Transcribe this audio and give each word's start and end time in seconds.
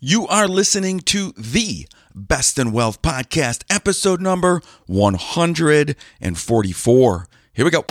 You 0.00 0.28
are 0.28 0.46
listening 0.46 1.00
to 1.00 1.32
the 1.32 1.88
Best 2.14 2.56
in 2.56 2.70
Wealth 2.70 3.02
podcast, 3.02 3.64
episode 3.68 4.20
number 4.20 4.62
144. 4.86 7.26
Here 7.52 7.64
we 7.64 7.70
go. 7.72 7.84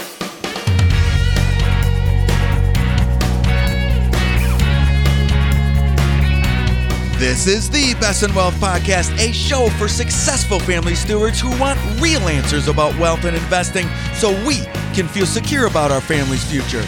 This 7.19 7.45
is 7.45 7.69
the 7.69 7.93
Best 7.99 8.23
in 8.23 8.33
Wealth 8.33 8.55
podcast, 8.55 9.11
a 9.19 9.33
show 9.33 9.67
for 9.71 9.89
successful 9.89 10.61
family 10.61 10.95
stewards 10.95 11.41
who 11.41 11.49
want 11.59 11.77
real 11.99 12.29
answers 12.29 12.69
about 12.69 12.97
wealth 12.97 13.25
and 13.25 13.35
investing 13.35 13.89
so 14.13 14.29
we 14.45 14.61
can 14.95 15.09
feel 15.09 15.25
secure 15.25 15.67
about 15.67 15.91
our 15.91 15.99
family's 15.99 16.49
future. 16.49 16.85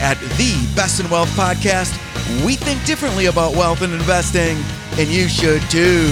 At 0.00 0.16
the 0.38 0.54
Best 0.74 0.98
in 0.98 1.10
Wealth 1.10 1.28
podcast, 1.36 1.94
we 2.44 2.56
think 2.56 2.84
differently 2.84 3.26
about 3.26 3.52
wealth 3.54 3.82
and 3.82 3.92
investing, 3.92 4.56
and 4.98 5.08
you 5.08 5.28
should 5.28 5.62
too. 5.70 6.08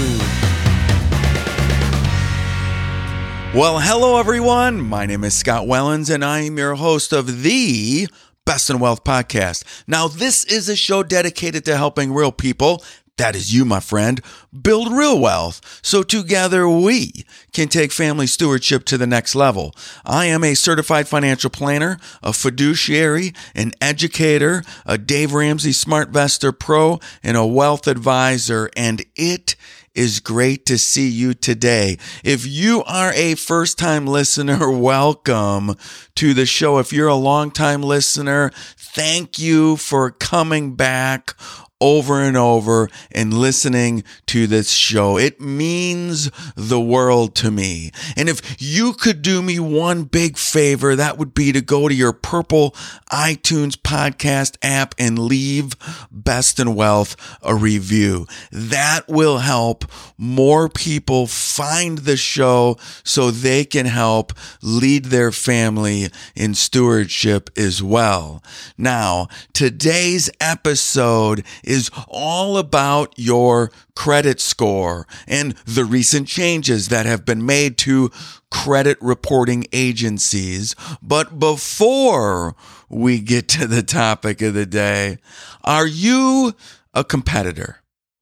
Well, 3.51 3.79
hello 3.79 4.19
everyone. 4.19 4.79
My 4.79 5.07
name 5.07 5.23
is 5.23 5.33
Scott 5.33 5.65
Wellens, 5.65 6.13
and 6.13 6.23
I 6.23 6.41
am 6.41 6.57
your 6.57 6.75
host 6.75 7.11
of 7.11 7.41
the 7.41 8.07
Best 8.45 8.69
in 8.69 8.79
Wealth 8.79 9.03
podcast. 9.03 9.63
Now, 9.87 10.07
this 10.07 10.43
is 10.45 10.69
a 10.69 10.75
show 10.75 11.01
dedicated 11.03 11.65
to 11.65 11.75
helping 11.75 12.13
real 12.13 12.31
people 12.31 12.83
that 13.19 13.35
is 13.35 13.53
you, 13.53 13.65
my 13.65 13.81
friend. 13.81 14.21
Build 14.59 14.91
real 14.91 15.19
wealth 15.19 15.79
so 15.83 16.03
together 16.03 16.67
we 16.67 17.25
can 17.51 17.67
take 17.67 17.91
family 17.91 18.25
stewardship 18.25 18.85
to 18.85 18.97
the 18.97 19.05
next 19.05 19.35
level. 19.35 19.75
I 20.05 20.25
am 20.25 20.43
a 20.43 20.55
certified 20.55 21.07
financial 21.07 21.49
planner, 21.49 21.99
a 22.23 22.31
fiduciary, 22.31 23.33
an 23.53 23.73
educator, 23.81 24.63
a 24.85 24.97
Dave 24.97 25.33
Ramsey 25.33 25.71
SmartVestor 25.71 26.57
Pro, 26.57 26.99
and 27.21 27.35
a 27.35 27.45
wealth 27.45 27.87
advisor, 27.87 28.69
and 28.75 29.03
it 29.15 29.55
is 29.93 30.21
great 30.21 30.65
to 30.67 30.77
see 30.77 31.09
you 31.09 31.33
today. 31.33 31.97
If 32.23 32.47
you 32.47 32.83
are 32.85 33.11
a 33.13 33.35
first 33.35 33.77
time 33.77 34.07
listener, 34.07 34.71
welcome 34.77 35.75
to 36.15 36.33
the 36.33 36.45
show. 36.45 36.77
If 36.77 36.93
you're 36.93 37.09
a 37.09 37.15
long 37.15 37.51
time 37.51 37.83
listener, 37.83 38.51
thank 38.77 39.37
you 39.37 39.75
for 39.75 40.09
coming 40.09 40.75
back 40.75 41.35
over 41.81 42.21
and 42.21 42.35
over 42.35 42.89
and 43.11 43.33
listening 43.33 44.03
to 44.27 44.47
this 44.47 44.71
show. 44.71 45.17
It 45.17 45.39
means 45.39 46.29
the 46.55 46.79
world 46.79 47.35
to 47.35 47.51
me. 47.51 47.91
And 48.15 48.27
if 48.29 48.61
you 48.61 48.93
could 48.93 49.21
do 49.21 49.41
me 49.41 49.59
one 49.59 50.03
big 50.03 50.37
favor, 50.37 50.95
that 50.95 51.17
would 51.17 51.33
be 51.33 51.51
to 51.51 51.61
go 51.61 51.87
to 51.87 51.93
your 51.93 52.13
purple 52.13 52.71
iTunes 53.11 53.75
podcast 53.75 54.57
app 54.61 54.93
and 54.97 55.17
leave 55.17 55.73
Best 56.11 56.59
in 56.59 56.75
Wealth 56.75 57.15
a 57.41 57.55
review. 57.55 58.27
That 58.51 59.07
will 59.07 59.39
help 59.39 59.85
more 60.17 60.69
people 60.69 61.27
find 61.27 61.99
the 61.99 62.17
show 62.17 62.77
so 63.03 63.31
they 63.31 63.65
can 63.65 63.85
help 63.85 64.33
lead 64.61 65.05
their 65.05 65.31
family 65.31 66.09
in 66.35 66.53
stewardship 66.53 67.49
as 67.57 67.81
well. 67.81 68.43
Now, 68.77 69.27
today's 69.53 70.29
episode 70.39 71.43
is 71.69 71.91
all 72.07 72.57
about 72.57 73.13
your 73.15 73.71
credit 73.95 74.41
score 74.41 75.07
and 75.27 75.53
the 75.65 75.85
recent 75.85 76.27
changes 76.27 76.89
that 76.89 77.05
have 77.05 77.23
been 77.23 77.45
made 77.45 77.77
to 77.77 78.11
credit 78.49 78.97
reporting 78.99 79.65
agencies. 79.71 80.75
But 81.01 81.39
before 81.39 82.55
we 82.89 83.19
get 83.19 83.47
to 83.49 83.67
the 83.67 83.83
topic 83.83 84.41
of 84.41 84.55
the 84.55 84.65
day, 84.65 85.19
are 85.63 85.87
you 85.87 86.55
a 86.93 87.03
competitor? 87.03 87.81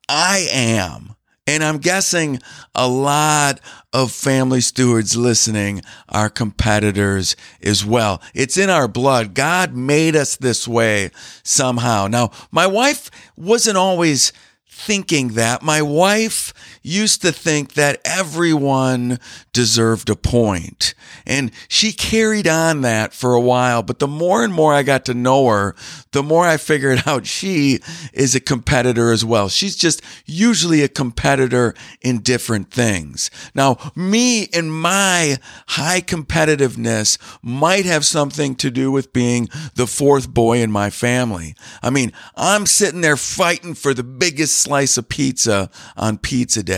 I 0.09 0.47
am. 0.51 1.16
And 1.47 1.63
I'm 1.63 1.77
guessing 1.77 2.39
a 2.75 2.87
lot 2.89 3.61
of 3.93 4.11
family 4.11 4.59
stewards 4.59 5.15
listening 5.15 5.81
are 6.09 6.29
competitors 6.29 7.37
as 7.63 7.85
well. 7.85 8.21
It's 8.35 8.57
in 8.57 8.69
our 8.69 8.89
blood. 8.89 9.33
God 9.33 9.73
made 9.73 10.15
us 10.15 10.35
this 10.35 10.67
way 10.67 11.09
somehow. 11.43 12.07
Now, 12.07 12.31
my 12.51 12.67
wife 12.67 13.09
wasn't 13.37 13.77
always 13.77 14.33
thinking 14.67 15.29
that. 15.29 15.63
My 15.63 15.81
wife 15.81 16.53
used 16.87 17.21
to 17.21 17.31
think 17.31 17.73
that 17.73 17.99
everyone 18.05 19.19
deserved 19.51 20.09
a 20.09 20.15
point. 20.15 20.93
And 21.25 21.51
she 21.67 21.91
carried 21.91 22.47
on 22.47 22.81
that 22.81 23.13
for 23.13 23.33
a 23.33 23.41
while. 23.41 23.83
But 23.83 23.99
the 23.99 24.07
more 24.07 24.43
and 24.43 24.53
more 24.53 24.73
I 24.73 24.83
got 24.83 25.05
to 25.05 25.13
know 25.13 25.47
her, 25.49 25.75
the 26.11 26.23
more 26.23 26.47
I 26.47 26.57
figured 26.57 27.03
out 27.05 27.25
she 27.25 27.79
is 28.13 28.35
a 28.35 28.39
competitor 28.39 29.11
as 29.11 29.25
well. 29.25 29.49
She's 29.49 29.75
just 29.75 30.01
usually 30.25 30.81
a 30.83 30.87
competitor 30.87 31.75
in 32.01 32.19
different 32.19 32.71
things. 32.71 33.29
Now, 33.53 33.77
me 33.95 34.47
and 34.53 34.71
my 34.71 35.37
high 35.67 36.01
competitiveness 36.01 37.17
might 37.41 37.85
have 37.85 38.05
something 38.05 38.55
to 38.55 38.71
do 38.71 38.91
with 38.91 39.11
being 39.11 39.49
the 39.75 39.87
fourth 39.87 40.29
boy 40.29 40.59
in 40.59 40.71
my 40.71 40.89
family. 40.89 41.55
I 41.81 41.89
mean, 41.89 42.13
I'm 42.35 42.65
sitting 42.65 43.01
there 43.01 43.17
fighting 43.17 43.73
for 43.73 43.93
the 43.93 44.03
biggest 44.03 44.57
slice 44.57 44.97
of 44.97 45.09
pizza 45.09 45.69
on 45.95 46.17
pizza 46.17 46.63
day. 46.63 46.76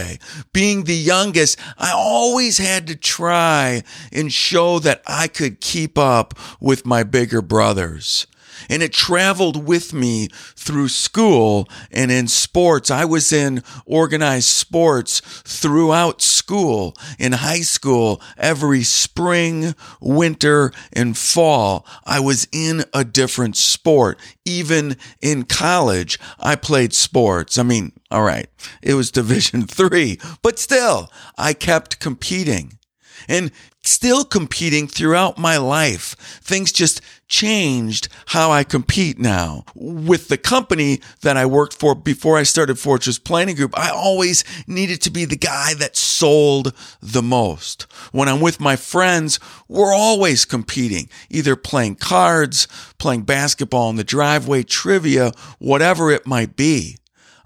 Being 0.53 0.83
the 0.83 0.95
youngest, 0.95 1.59
I 1.77 1.91
always 1.91 2.57
had 2.57 2.87
to 2.87 2.95
try 2.95 3.83
and 4.11 4.31
show 4.31 4.79
that 4.79 5.01
I 5.07 5.27
could 5.27 5.61
keep 5.61 5.97
up 5.97 6.37
with 6.59 6.85
my 6.85 7.03
bigger 7.03 7.41
brothers 7.41 8.27
and 8.69 8.81
it 8.81 8.93
traveled 8.93 9.65
with 9.65 9.93
me 9.93 10.27
through 10.55 10.89
school 10.89 11.67
and 11.91 12.11
in 12.11 12.27
sports. 12.27 12.89
I 12.91 13.05
was 13.05 13.31
in 13.31 13.63
organized 13.85 14.47
sports 14.47 15.19
throughout 15.45 16.21
school, 16.21 16.95
in 17.17 17.33
high 17.33 17.61
school, 17.61 18.21
every 18.37 18.83
spring, 18.83 19.75
winter, 20.01 20.71
and 20.93 21.17
fall. 21.17 21.85
I 22.05 22.19
was 22.19 22.47
in 22.51 22.83
a 22.93 23.03
different 23.03 23.55
sport. 23.55 24.19
Even 24.45 24.97
in 25.21 25.43
college, 25.43 26.19
I 26.39 26.55
played 26.55 26.93
sports. 26.93 27.57
I 27.57 27.63
mean, 27.63 27.93
all 28.11 28.23
right, 28.23 28.47
it 28.81 28.95
was 28.95 29.11
Division 29.11 29.63
three, 29.67 30.19
but 30.41 30.57
still, 30.59 31.11
I 31.37 31.53
kept 31.53 31.99
competing 31.99 32.79
and 33.27 33.51
still 33.83 34.23
competing 34.23 34.87
throughout 34.87 35.37
my 35.37 35.57
life. 35.57 36.15
Things 36.41 36.71
just 36.71 37.01
changed 37.29 38.09
how 38.27 38.51
I 38.51 38.63
compete 38.63 39.17
now. 39.17 39.63
With 39.73 40.27
the 40.27 40.37
company 40.37 40.99
that 41.21 41.37
I 41.37 41.45
worked 41.45 41.73
for 41.73 41.95
before 41.95 42.37
I 42.37 42.43
started 42.43 42.77
Fortress 42.77 43.17
Planning 43.17 43.55
Group, 43.55 43.77
I 43.77 43.89
always 43.89 44.43
needed 44.67 45.01
to 45.03 45.11
be 45.11 45.25
the 45.25 45.37
guy 45.37 45.73
that 45.75 45.95
sold 45.95 46.73
the 47.01 47.23
most. 47.23 47.83
When 48.11 48.27
I'm 48.27 48.41
with 48.41 48.59
my 48.59 48.75
friends, 48.75 49.39
we're 49.67 49.93
always 49.93 50.45
competing, 50.45 51.09
either 51.29 51.55
playing 51.55 51.95
cards, 51.95 52.67
playing 52.97 53.23
basketball 53.23 53.89
in 53.89 53.95
the 53.95 54.03
driveway, 54.03 54.63
trivia, 54.63 55.31
whatever 55.59 56.11
it 56.11 56.27
might 56.27 56.55
be. 56.55 56.98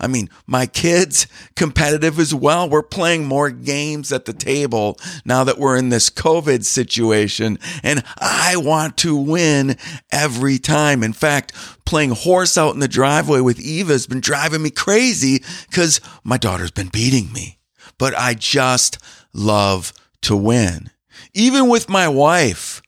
I 0.04 0.08
mean, 0.08 0.30
my 0.46 0.66
kids 0.66 1.28
competitive 1.56 2.20
as 2.20 2.36
well. 2.36 2.70
We're 2.70 2.84
playing 2.84 3.26
more 3.26 3.50
games 3.50 4.12
at 4.12 4.26
the 4.26 4.34
table 4.34 5.00
now 5.26 5.44
that 5.46 5.58
we're 5.58 5.78
in 5.78 5.90
this 5.90 6.10
COVID 6.10 6.66
situation. 6.66 7.58
And 7.82 8.04
I 8.18 8.58
want 8.58 8.98
to 8.98 9.16
win 9.16 9.78
every 10.12 10.60
time. 10.60 11.04
In 11.04 11.14
fact, 11.14 11.54
playing 11.86 12.12
horse 12.12 12.58
out 12.58 12.74
in 12.74 12.80
the 12.80 12.88
driveway 12.88 13.40
with 13.40 13.60
Eva 13.60 13.94
has 13.94 14.06
been 14.06 14.20
driving 14.20 14.62
me 14.62 14.70
crazy 14.70 15.42
because 15.70 16.02
my 16.24 16.38
daughter's 16.38 16.72
been 16.72 16.90
beating 16.90 17.32
me. 17.32 17.60
But 17.98 18.14
I 18.18 18.34
just 18.34 18.98
love 19.34 19.94
to 20.24 20.36
win. 20.36 20.90
Even 21.34 21.70
with 21.70 21.90
my 21.90 22.08
wife, 22.08 22.82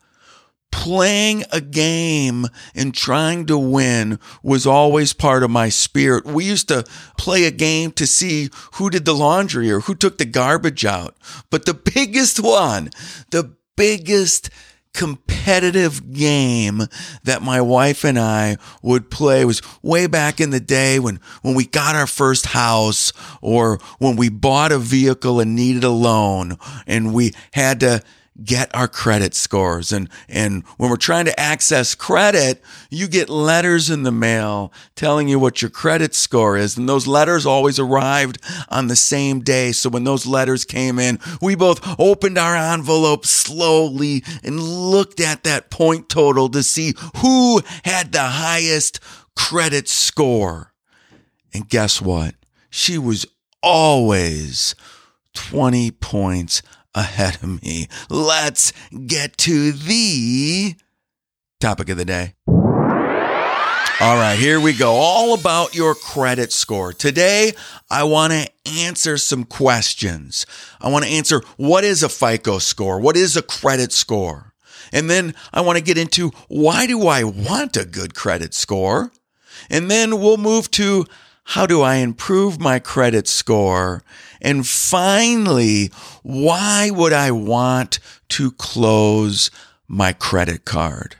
playing 0.75 1.45
a 1.53 1.61
game 1.61 2.45
and 2.75 2.93
trying 2.93 3.45
to 3.45 3.57
win 3.57 4.19
was 4.43 4.67
always 4.67 5.13
part 5.13 5.41
of 5.41 5.49
my 5.49 5.69
spirit. 5.69 6.25
We 6.25 6.43
used 6.43 6.67
to 6.67 6.83
play 7.17 7.45
a 7.45 7.51
game 7.51 7.91
to 7.93 8.05
see 8.05 8.49
who 8.73 8.89
did 8.89 9.05
the 9.05 9.15
laundry 9.15 9.71
or 9.71 9.79
who 9.79 9.95
took 9.95 10.17
the 10.17 10.25
garbage 10.25 10.83
out. 10.83 11.15
But 11.49 11.65
the 11.65 11.73
biggest 11.95 12.41
one, 12.41 12.89
the 13.31 13.55
biggest 13.77 14.49
competitive 14.93 16.11
game 16.11 16.83
that 17.23 17.41
my 17.41 17.61
wife 17.61 18.03
and 18.03 18.19
I 18.19 18.57
would 18.81 19.09
play 19.09 19.45
was 19.45 19.61
way 19.81 20.07
back 20.07 20.41
in 20.41 20.49
the 20.49 20.59
day 20.59 20.99
when, 20.99 21.21
when 21.41 21.55
we 21.55 21.65
got 21.65 21.95
our 21.95 22.07
first 22.07 22.47
house 22.47 23.13
or 23.41 23.79
when 23.99 24.17
we 24.17 24.27
bought 24.27 24.73
a 24.73 24.77
vehicle 24.77 25.39
and 25.39 25.55
needed 25.55 25.85
a 25.85 25.89
loan 25.89 26.57
and 26.85 27.13
we 27.13 27.33
had 27.53 27.79
to 27.79 28.01
get 28.43 28.73
our 28.75 28.87
credit 28.87 29.33
scores. 29.33 29.91
And, 29.91 30.09
and 30.27 30.63
when 30.77 30.89
we're 30.89 30.97
trying 30.97 31.25
to 31.25 31.39
access 31.39 31.95
credit, 31.95 32.61
you 32.89 33.07
get 33.07 33.29
letters 33.29 33.89
in 33.89 34.03
the 34.03 34.11
mail 34.11 34.73
telling 34.95 35.27
you 35.27 35.39
what 35.39 35.61
your 35.61 35.71
credit 35.71 36.13
score 36.13 36.57
is. 36.57 36.77
And 36.77 36.87
those 36.89 37.07
letters 37.07 37.45
always 37.45 37.79
arrived 37.79 38.39
on 38.69 38.87
the 38.87 38.95
same 38.95 39.39
day. 39.39 39.71
So 39.71 39.89
when 39.89 40.03
those 40.03 40.25
letters 40.25 40.65
came 40.65 40.99
in, 40.99 41.19
we 41.41 41.55
both 41.55 41.99
opened 41.99 42.37
our 42.37 42.55
envelope 42.55 43.25
slowly 43.25 44.23
and 44.43 44.59
looked 44.59 45.19
at 45.19 45.43
that 45.43 45.69
point 45.69 46.09
total 46.09 46.49
to 46.49 46.63
see 46.63 46.93
who 47.17 47.61
had 47.83 48.11
the 48.11 48.23
highest 48.23 48.99
credit 49.35 49.87
score. 49.87 50.73
And 51.53 51.69
guess 51.69 52.01
what? 52.01 52.35
she 52.75 52.97
was 52.97 53.25
always 53.63 54.75
20 55.33 55.91
points 55.91 56.61
ahead 56.95 57.35
of 57.35 57.61
me. 57.61 57.87
Let's 58.09 58.73
get 59.05 59.37
to 59.39 59.71
the 59.71 60.75
topic 61.59 61.89
of 61.89 61.97
the 61.97 62.05
day. 62.05 62.33
All 64.01 64.17
right, 64.17 64.37
here 64.37 64.59
we 64.59 64.73
go. 64.73 64.91
All 64.91 65.33
about 65.33 65.73
your 65.73 65.95
credit 65.95 66.51
score. 66.51 66.91
Today, 66.91 67.53
I 67.89 68.03
want 68.03 68.33
to 68.33 68.49
answer 68.69 69.17
some 69.17 69.45
questions. 69.45 70.45
I 70.81 70.89
want 70.89 71.05
to 71.05 71.11
answer 71.11 71.41
what 71.55 71.85
is 71.85 72.03
a 72.03 72.09
FICO 72.09 72.59
score? 72.59 72.99
What 72.99 73.15
is 73.15 73.37
a 73.37 73.41
credit 73.41 73.93
score? 73.93 74.53
And 74.91 75.09
then 75.09 75.33
I 75.53 75.61
want 75.61 75.77
to 75.77 75.83
get 75.83 75.97
into 75.97 76.31
why 76.49 76.87
do 76.87 77.07
I 77.07 77.23
want 77.23 77.77
a 77.77 77.85
good 77.85 78.13
credit 78.15 78.53
score? 78.53 79.11
And 79.69 79.89
then 79.89 80.19
we'll 80.19 80.37
move 80.37 80.69
to 80.71 81.05
how 81.45 81.65
do 81.65 81.81
I 81.81 81.95
improve 81.95 82.59
my 82.59 82.79
credit 82.79 83.27
score? 83.27 84.03
And 84.45 84.65
finally, 84.67 85.89
why 86.21 86.91
would 86.91 87.13
I 87.13 87.31
want 87.31 87.97
to 88.29 88.51
close 88.51 89.49
my 89.87 90.13
credit 90.13 90.65
card? 90.65 91.15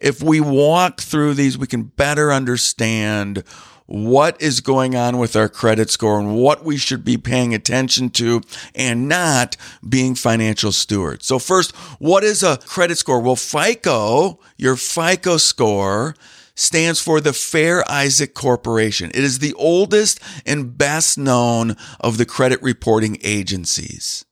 If 0.00 0.22
we 0.22 0.40
walk 0.40 1.02
through 1.02 1.34
these, 1.34 1.58
we 1.58 1.66
can 1.66 1.82
better 1.82 2.32
understand 2.32 3.44
what 3.84 4.40
is 4.40 4.62
going 4.62 4.96
on 4.96 5.18
with 5.18 5.36
our 5.36 5.50
credit 5.50 5.90
score 5.90 6.18
and 6.18 6.36
what 6.36 6.64
we 6.64 6.78
should 6.78 7.04
be 7.04 7.18
paying 7.18 7.52
attention 7.52 8.08
to 8.10 8.40
and 8.74 9.08
not 9.08 9.58
being 9.86 10.14
financial 10.14 10.72
stewards. 10.72 11.26
So, 11.26 11.38
first, 11.38 11.76
what 11.98 12.24
is 12.24 12.42
a 12.42 12.56
credit 12.56 12.96
score? 12.96 13.20
Well, 13.20 13.36
FICO, 13.36 14.40
your 14.56 14.76
FICO 14.76 15.36
score, 15.36 16.14
stands 16.58 17.00
for 17.00 17.20
the 17.20 17.32
Fair 17.32 17.88
Isaac 17.90 18.34
Corporation. 18.34 19.10
It 19.14 19.22
is 19.22 19.38
the 19.38 19.54
oldest 19.54 20.20
and 20.44 20.76
best 20.76 21.16
known 21.16 21.76
of 22.00 22.18
the 22.18 22.26
credit 22.26 22.60
reporting 22.62 23.18
agencies. 23.22 24.24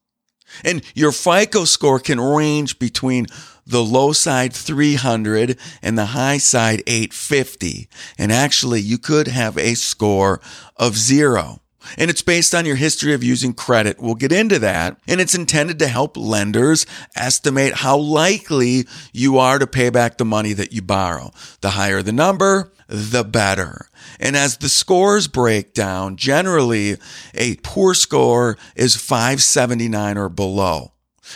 And 0.64 0.82
your 0.94 1.12
FICO 1.12 1.64
score 1.64 2.00
can 2.00 2.20
range 2.20 2.78
between 2.78 3.26
the 3.66 3.82
low 3.82 4.12
side 4.12 4.52
300 4.52 5.58
and 5.82 5.98
the 5.98 6.06
high 6.06 6.38
side 6.38 6.82
850. 6.86 7.88
And 8.18 8.32
actually, 8.32 8.80
you 8.80 8.98
could 8.98 9.28
have 9.28 9.56
a 9.58 9.74
score 9.74 10.40
of 10.76 10.96
zero. 10.96 11.60
And 11.96 12.10
it's 12.10 12.22
based 12.22 12.54
on 12.54 12.66
your 12.66 12.76
history 12.76 13.12
of 13.12 13.24
using 13.24 13.52
credit. 13.52 14.00
We'll 14.00 14.14
get 14.14 14.32
into 14.32 14.58
that. 14.60 14.98
And 15.06 15.20
it's 15.20 15.34
intended 15.34 15.78
to 15.80 15.88
help 15.88 16.16
lenders 16.16 16.86
estimate 17.14 17.74
how 17.74 17.96
likely 17.96 18.86
you 19.12 19.38
are 19.38 19.58
to 19.58 19.66
pay 19.66 19.90
back 19.90 20.18
the 20.18 20.24
money 20.24 20.52
that 20.52 20.72
you 20.72 20.82
borrow. 20.82 21.32
The 21.60 21.70
higher 21.70 22.02
the 22.02 22.12
number, 22.12 22.72
the 22.88 23.24
better. 23.24 23.88
And 24.20 24.36
as 24.36 24.58
the 24.58 24.68
scores 24.68 25.28
break 25.28 25.74
down, 25.74 26.16
generally 26.16 26.96
a 27.34 27.56
poor 27.56 27.94
score 27.94 28.56
is 28.74 28.96
579 28.96 30.16
or 30.16 30.28
below. 30.28 30.92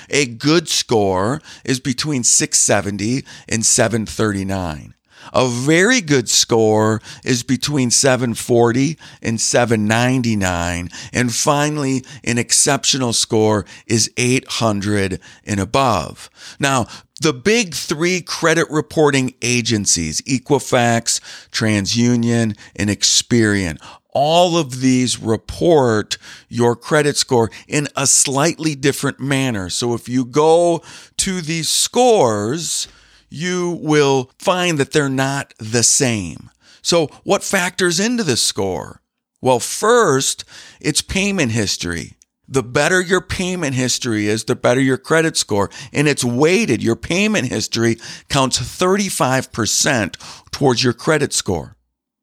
A 0.08 0.26
good 0.26 0.68
score 0.68 1.40
is 1.64 1.80
between 1.80 2.22
670 2.22 3.24
and 3.48 3.66
739. 3.66 4.94
A 5.32 5.48
very 5.48 6.00
good 6.00 6.28
score 6.28 7.00
is 7.24 7.42
between 7.42 7.90
740 7.90 8.98
and 9.22 9.40
799. 9.40 10.88
And 11.12 11.34
finally, 11.34 12.04
an 12.24 12.38
exceptional 12.38 13.12
score 13.12 13.64
is 13.86 14.10
800 14.16 15.20
and 15.44 15.60
above. 15.60 16.30
Now, 16.58 16.86
the 17.20 17.32
big 17.34 17.74
three 17.74 18.22
credit 18.22 18.66
reporting 18.70 19.34
agencies, 19.42 20.22
Equifax, 20.22 21.20
TransUnion, 21.50 22.56
and 22.76 22.90
Experian, 22.90 23.78
all 24.12 24.56
of 24.56 24.80
these 24.80 25.20
report 25.20 26.16
your 26.48 26.74
credit 26.74 27.16
score 27.16 27.50
in 27.68 27.88
a 27.96 28.06
slightly 28.06 28.74
different 28.74 29.20
manner. 29.20 29.70
So 29.70 29.94
if 29.94 30.08
you 30.08 30.24
go 30.24 30.82
to 31.18 31.40
these 31.40 31.68
scores, 31.68 32.88
you 33.30 33.78
will 33.80 34.30
find 34.38 34.78
that 34.78 34.92
they're 34.92 35.08
not 35.08 35.54
the 35.58 35.82
same. 35.82 36.50
So 36.82 37.06
what 37.24 37.42
factors 37.42 38.00
into 38.00 38.24
the 38.24 38.36
score? 38.36 39.00
Well, 39.40 39.60
first, 39.60 40.44
it's 40.80 41.00
payment 41.00 41.52
history. 41.52 42.14
The 42.46 42.62
better 42.62 43.00
your 43.00 43.20
payment 43.20 43.76
history 43.76 44.26
is, 44.26 44.44
the 44.44 44.56
better 44.56 44.80
your 44.80 44.98
credit 44.98 45.36
score. 45.36 45.70
And 45.92 46.08
it's 46.08 46.24
weighted. 46.24 46.82
Your 46.82 46.96
payment 46.96 47.46
history 47.46 47.96
counts 48.28 48.58
35% 48.58 50.16
towards 50.50 50.82
your 50.82 50.92
credit 50.92 51.32
score. 51.32 51.76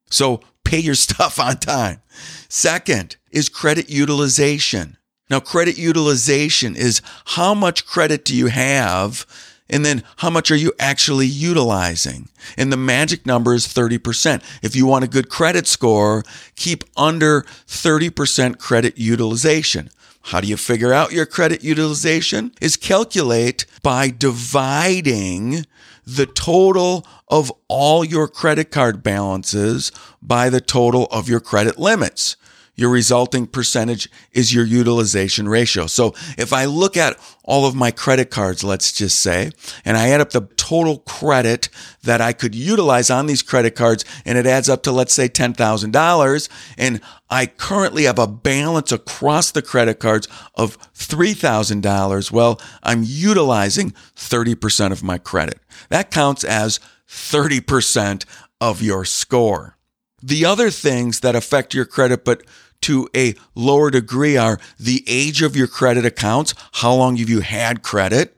So 0.10 0.42
pay 0.66 0.80
your 0.80 0.96
stuff 1.08 1.40
on 1.40 1.58
time. 1.58 2.02
Second 2.50 3.16
is 3.32 3.50
credit 3.50 3.90
utilization. 3.90 4.98
Now, 5.30 5.40
credit 5.40 5.78
utilization 5.78 6.76
is 6.76 7.02
how 7.26 7.54
much 7.54 7.86
credit 7.86 8.24
do 8.24 8.36
you 8.36 8.48
have? 8.48 9.26
And 9.70 9.86
then 9.86 10.04
how 10.18 10.30
much 10.30 10.50
are 10.52 10.56
you 10.56 10.74
actually 10.80 11.28
utilizing? 11.28 12.30
And 12.58 12.72
the 12.72 12.78
magic 12.78 13.26
number 13.26 13.54
is 13.54 13.68
30%. 13.68 14.42
If 14.62 14.76
you 14.76 14.86
want 14.86 15.04
a 15.04 15.10
good 15.10 15.30
credit 15.30 15.68
score, 15.68 16.24
keep 16.56 16.84
under 16.96 17.42
30% 17.68 18.60
credit 18.60 18.98
utilization. 18.98 19.90
How 20.24 20.42
do 20.42 20.48
you 20.48 20.58
figure 20.58 20.94
out 20.94 21.14
your 21.14 21.26
credit 21.26 21.64
utilization? 21.64 22.52
Is 22.60 22.76
calculate 22.76 23.66
by 23.82 24.10
dividing 24.10 25.66
the 26.06 26.26
total 26.26 27.06
of 27.28 27.52
all 27.68 28.04
your 28.04 28.28
credit 28.28 28.72
card 28.72 29.04
balances 29.04 29.92
by 30.22 30.50
the 30.50 30.62
total 30.62 31.06
of 31.12 31.28
your 31.28 31.42
credit 31.42 31.78
limits. 31.78 32.38
Your 32.78 32.92
resulting 32.92 33.48
percentage 33.48 34.08
is 34.32 34.54
your 34.54 34.64
utilization 34.64 35.50
ratio. 35.50 35.88
So 35.88 36.14
if 36.38 36.54
I 36.54 36.66
look 36.66 36.96
at 36.96 37.18
all 37.44 37.66
of 37.66 37.74
my 37.74 37.90
credit 37.90 38.30
cards, 38.30 38.64
let's 38.64 38.92
just 38.92 39.20
say, 39.20 39.50
and 39.84 39.98
I 39.98 40.10
add 40.10 40.22
up 40.22 40.30
the 40.30 40.48
total 40.58 41.00
credit 41.00 41.70
that 42.04 42.22
I 42.22 42.34
could 42.34 42.54
utilize 42.54 43.10
on 43.10 43.26
these 43.26 43.42
credit 43.42 43.76
cards, 43.76 44.06
and 44.26 44.38
it 44.38 44.46
adds 44.46 44.70
up 44.70 44.84
to, 44.84 44.92
let's 44.92 45.14
say, 45.14 45.28
$10,000, 45.28 46.50
and 46.78 47.02
I 47.32 47.48
currently 47.48 48.04
have 48.04 48.20
a 48.20 48.28
balance 48.28 48.92
across 48.92 49.50
the 49.50 49.64
credit 49.64 50.00
cards 50.00 50.28
of 50.54 50.78
$3,000, 50.94 52.32
well, 52.32 52.62
I'm 52.84 53.02
utilizing 53.04 53.92
30% 54.16 54.92
of 54.92 55.04
my 55.04 55.18
credit. 55.18 55.60
That 55.90 56.12
counts 56.12 56.44
as 56.44 56.80
30% 57.10 58.24
of 58.62 58.84
your 58.84 59.04
score. 59.04 59.78
The 60.22 60.46
other 60.46 60.72
things 60.72 61.20
that 61.22 61.36
affect 61.36 61.74
your 61.74 61.86
credit, 61.86 62.26
but 62.26 62.44
to 62.88 63.10
a 63.14 63.36
lower 63.54 63.92
degree, 63.92 64.38
are 64.38 64.60
the 64.80 65.04
age 65.08 65.42
of 65.42 65.58
your 65.58 65.68
credit 65.68 66.06
accounts. 66.06 66.54
How 66.72 66.94
long 66.94 67.18
have 67.18 67.30
you 67.30 67.42
had 67.42 67.84
credit? 67.84 68.38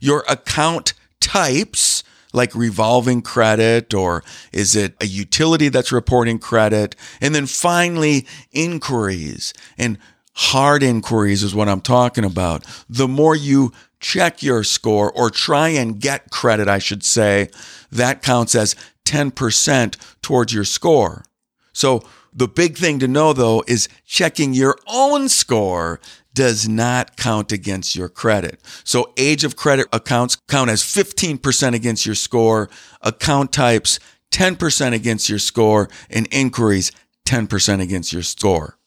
Your 0.00 0.24
account 0.28 0.94
types, 1.20 2.04
like 2.32 2.54
revolving 2.54 3.22
credit, 3.22 3.92
or 3.92 4.22
is 4.52 4.76
it 4.76 4.94
a 5.00 5.06
utility 5.06 5.68
that's 5.68 5.90
reporting 5.90 6.38
credit? 6.38 6.94
And 7.20 7.34
then 7.34 7.46
finally, 7.46 8.24
inquiries. 8.52 9.52
And 9.76 9.98
hard 10.34 10.84
inquiries 10.84 11.42
is 11.42 11.52
what 11.52 11.68
I'm 11.68 11.80
talking 11.80 12.24
about. 12.24 12.64
The 12.88 13.08
more 13.08 13.34
you 13.34 13.72
check 13.98 14.44
your 14.44 14.62
score 14.62 15.10
or 15.10 15.28
try 15.28 15.70
and 15.70 15.98
get 16.00 16.30
credit, 16.30 16.68
I 16.68 16.78
should 16.78 17.04
say, 17.04 17.50
that 17.90 18.22
counts 18.22 18.54
as 18.54 18.76
10% 19.06 19.96
towards 20.22 20.54
your 20.54 20.64
score. 20.64 21.24
So 21.72 22.04
the 22.32 22.48
big 22.48 22.76
thing 22.76 22.98
to 23.00 23.08
know 23.08 23.32
though 23.32 23.62
is 23.66 23.88
checking 24.06 24.54
your 24.54 24.76
own 24.86 25.28
score 25.28 26.00
does 26.34 26.68
not 26.68 27.16
count 27.16 27.50
against 27.50 27.96
your 27.96 28.08
credit. 28.08 28.60
So 28.84 29.12
age 29.16 29.44
of 29.44 29.56
credit 29.56 29.88
accounts 29.92 30.36
count 30.48 30.70
as 30.70 30.82
15% 30.82 31.74
against 31.74 32.06
your 32.06 32.14
score, 32.14 32.70
account 33.02 33.52
types 33.52 33.98
10% 34.30 34.92
against 34.92 35.28
your 35.28 35.38
score, 35.38 35.88
and 36.10 36.28
inquiries 36.30 36.92
10% 37.26 37.80
against 37.80 38.12
your 38.12 38.22
score. 38.22 38.78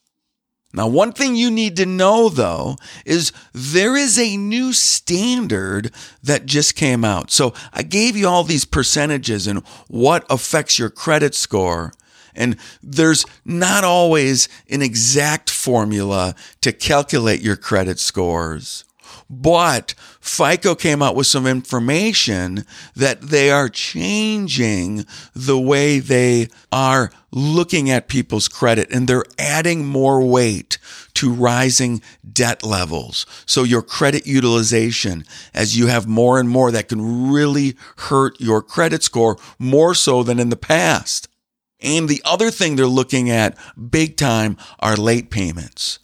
Now, 0.73 0.87
one 0.87 1.11
thing 1.11 1.35
you 1.35 1.51
need 1.51 1.75
to 1.77 1.85
know 1.85 2.29
though 2.29 2.77
is 3.05 3.33
there 3.53 3.97
is 3.97 4.17
a 4.17 4.37
new 4.37 4.71
standard 4.71 5.91
that 6.23 6.45
just 6.45 6.75
came 6.75 7.03
out. 7.03 7.31
So 7.31 7.53
I 7.73 7.83
gave 7.83 8.15
you 8.15 8.27
all 8.27 8.43
these 8.43 8.65
percentages 8.65 9.47
and 9.47 9.59
what 9.89 10.25
affects 10.29 10.79
your 10.79 10.89
credit 10.89 11.35
score. 11.35 11.91
And 12.35 12.57
there's 12.81 13.25
not 13.45 13.83
always 13.83 14.47
an 14.69 14.81
exact 14.81 15.49
formula 15.49 16.35
to 16.61 16.71
calculate 16.71 17.41
your 17.41 17.55
credit 17.55 17.99
scores. 17.99 18.85
But 19.29 19.93
FICO 20.19 20.75
came 20.75 21.01
out 21.01 21.15
with 21.15 21.27
some 21.27 21.47
information 21.47 22.65
that 22.95 23.21
they 23.21 23.49
are 23.49 23.69
changing 23.69 25.05
the 25.33 25.59
way 25.59 25.99
they 25.99 26.49
are 26.71 27.11
looking 27.31 27.89
at 27.89 28.09
people's 28.09 28.49
credit 28.49 28.91
and 28.91 29.07
they're 29.07 29.23
adding 29.39 29.85
more 29.85 30.21
weight 30.21 30.77
to 31.13 31.31
rising 31.31 32.01
debt 32.31 32.63
levels. 32.63 33.25
So 33.45 33.63
your 33.63 33.81
credit 33.81 34.27
utilization, 34.27 35.23
as 35.53 35.77
you 35.77 35.87
have 35.87 36.07
more 36.07 36.39
and 36.39 36.49
more, 36.49 36.71
that 36.71 36.89
can 36.89 37.31
really 37.31 37.75
hurt 37.97 38.39
your 38.41 38.61
credit 38.61 39.01
score 39.01 39.37
more 39.57 39.95
so 39.95 40.23
than 40.23 40.39
in 40.39 40.49
the 40.49 40.57
past. 40.57 41.29
And 41.81 42.07
the 42.07 42.21
other 42.23 42.51
thing 42.51 42.75
they're 42.75 42.85
looking 42.85 43.29
at 43.29 43.57
big 43.89 44.17
time 44.17 44.57
are 44.79 44.95
late 44.95 45.29
payments. 45.29 45.99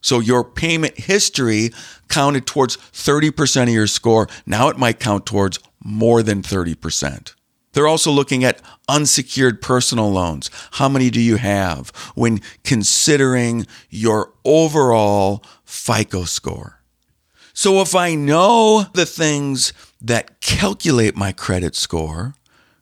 So 0.00 0.18
your 0.18 0.44
payment 0.44 0.98
history 0.98 1.70
counted 2.08 2.46
towards 2.46 2.76
30% 2.76 3.62
of 3.64 3.68
your 3.68 3.86
score. 3.86 4.28
Now 4.44 4.68
it 4.68 4.76
might 4.76 5.00
count 5.00 5.24
towards 5.24 5.58
more 5.82 6.22
than 6.22 6.42
30%. 6.42 7.34
They're 7.72 7.86
also 7.86 8.10
looking 8.10 8.44
at 8.44 8.60
unsecured 8.88 9.62
personal 9.62 10.10
loans. 10.10 10.50
How 10.72 10.88
many 10.88 11.08
do 11.08 11.20
you 11.20 11.36
have 11.36 11.88
when 12.14 12.40
considering 12.64 13.66
your 13.88 14.32
overall 14.44 15.42
FICO 15.64 16.24
score? 16.24 16.80
So 17.54 17.80
if 17.80 17.94
I 17.94 18.14
know 18.14 18.86
the 18.92 19.06
things 19.06 19.72
that 20.00 20.40
calculate 20.40 21.16
my 21.16 21.32
credit 21.32 21.74
score, 21.74 22.34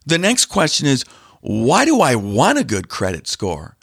the 0.06 0.18
next 0.18 0.46
question 0.46 0.86
is 0.86 1.04
why 1.40 1.84
do 1.84 2.00
I 2.00 2.14
want 2.14 2.58
a 2.58 2.64
good 2.64 2.88
credit 2.88 3.26
score? 3.26 3.76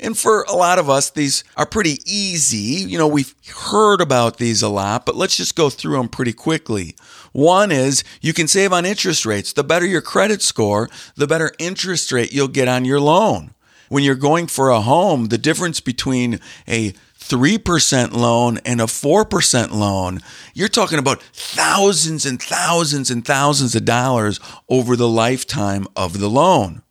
And 0.00 0.18
for 0.18 0.42
a 0.42 0.54
lot 0.54 0.78
of 0.78 0.90
us, 0.90 1.10
these 1.10 1.44
are 1.56 1.66
pretty 1.66 1.98
easy. 2.04 2.84
You 2.88 2.98
know, 2.98 3.06
we've 3.06 3.34
heard 3.70 4.00
about 4.00 4.38
these 4.38 4.60
a 4.60 4.68
lot, 4.68 5.06
but 5.06 5.14
let's 5.14 5.36
just 5.36 5.54
go 5.54 5.70
through 5.70 5.96
them 5.96 6.08
pretty 6.08 6.32
quickly. 6.32 6.96
One 7.32 7.70
is 7.70 8.02
you 8.20 8.32
can 8.32 8.48
save 8.48 8.72
on 8.72 8.84
interest 8.84 9.24
rates. 9.24 9.52
The 9.52 9.64
better 9.64 9.86
your 9.86 10.02
credit 10.02 10.42
score, 10.42 10.90
the 11.14 11.26
better 11.26 11.52
interest 11.58 12.10
rate 12.10 12.32
you'll 12.32 12.48
get 12.48 12.68
on 12.68 12.84
your 12.84 13.00
loan. 13.00 13.54
When 13.88 14.02
you're 14.02 14.14
going 14.14 14.48
for 14.48 14.70
a 14.70 14.80
home, 14.80 15.26
the 15.26 15.38
difference 15.38 15.80
between 15.80 16.40
a 16.66 16.92
3% 17.20 18.12
loan 18.12 18.58
and 18.64 18.80
a 18.80 18.84
4% 18.84 19.70
loan, 19.70 20.20
you're 20.54 20.68
talking 20.68 20.98
about 20.98 21.22
thousands 21.22 22.26
and 22.26 22.42
thousands 22.42 23.10
and 23.10 23.24
thousands 23.24 23.74
of 23.74 23.84
dollars 23.84 24.40
over 24.68 24.96
the 24.96 25.08
lifetime 25.08 25.86
of 25.94 26.18
the 26.18 26.28
loan. 26.28 26.82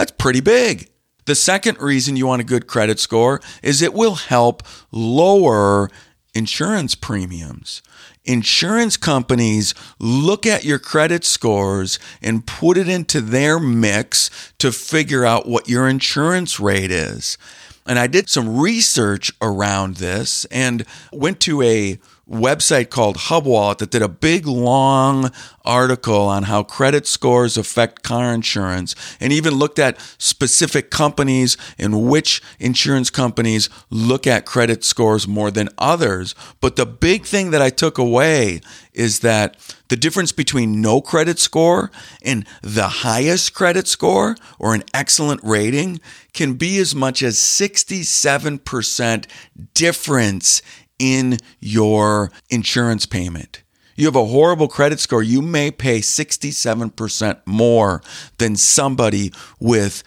That's 0.00 0.12
pretty 0.12 0.40
big. 0.40 0.88
The 1.26 1.34
second 1.34 1.78
reason 1.78 2.16
you 2.16 2.26
want 2.26 2.40
a 2.40 2.44
good 2.44 2.66
credit 2.66 2.98
score 2.98 3.38
is 3.62 3.82
it 3.82 3.92
will 3.92 4.14
help 4.14 4.62
lower 4.90 5.90
insurance 6.32 6.94
premiums. 6.94 7.82
Insurance 8.24 8.96
companies 8.96 9.74
look 9.98 10.46
at 10.46 10.64
your 10.64 10.78
credit 10.78 11.26
scores 11.26 11.98
and 12.22 12.46
put 12.46 12.78
it 12.78 12.88
into 12.88 13.20
their 13.20 13.60
mix 13.60 14.30
to 14.56 14.72
figure 14.72 15.26
out 15.26 15.46
what 15.46 15.68
your 15.68 15.86
insurance 15.86 16.58
rate 16.58 16.90
is. 16.90 17.36
And 17.86 17.98
I 17.98 18.06
did 18.06 18.30
some 18.30 18.58
research 18.58 19.30
around 19.42 19.96
this 19.96 20.46
and 20.46 20.86
went 21.12 21.40
to 21.40 21.60
a 21.60 21.98
website 22.30 22.90
called 22.90 23.16
Hub 23.16 23.44
Wallet 23.44 23.78
that 23.78 23.90
did 23.90 24.02
a 24.02 24.08
big 24.08 24.46
long 24.46 25.32
article 25.64 26.22
on 26.22 26.44
how 26.44 26.62
credit 26.62 27.06
scores 27.06 27.56
affect 27.56 28.02
car 28.02 28.32
insurance 28.32 28.94
and 29.18 29.32
even 29.32 29.54
looked 29.54 29.78
at 29.78 30.00
specific 30.18 30.90
companies 30.90 31.56
and 31.76 32.08
which 32.08 32.40
insurance 32.58 33.10
companies 33.10 33.68
look 33.90 34.26
at 34.26 34.46
credit 34.46 34.84
scores 34.84 35.26
more 35.28 35.50
than 35.50 35.68
others. 35.76 36.34
But 36.60 36.76
the 36.76 36.86
big 36.86 37.24
thing 37.24 37.50
that 37.50 37.60
I 37.60 37.70
took 37.70 37.98
away 37.98 38.60
is 38.94 39.20
that 39.20 39.56
the 39.88 39.96
difference 39.96 40.30
between 40.30 40.80
no 40.80 41.00
credit 41.00 41.38
score 41.38 41.90
and 42.22 42.46
the 42.62 42.88
highest 42.88 43.54
credit 43.54 43.88
score 43.88 44.36
or 44.58 44.74
an 44.74 44.84
excellent 44.94 45.40
rating 45.42 46.00
can 46.32 46.54
be 46.54 46.78
as 46.78 46.94
much 46.94 47.22
as 47.22 47.36
67% 47.38 49.26
difference 49.74 50.62
in 51.00 51.38
your 51.58 52.30
insurance 52.50 53.06
payment. 53.06 53.62
You 53.96 54.06
have 54.06 54.16
a 54.16 54.26
horrible 54.26 54.68
credit 54.68 55.00
score, 55.00 55.22
you 55.22 55.42
may 55.42 55.70
pay 55.70 55.98
67% 55.98 57.40
more 57.44 58.02
than 58.38 58.56
somebody 58.56 59.32
with 59.58 60.04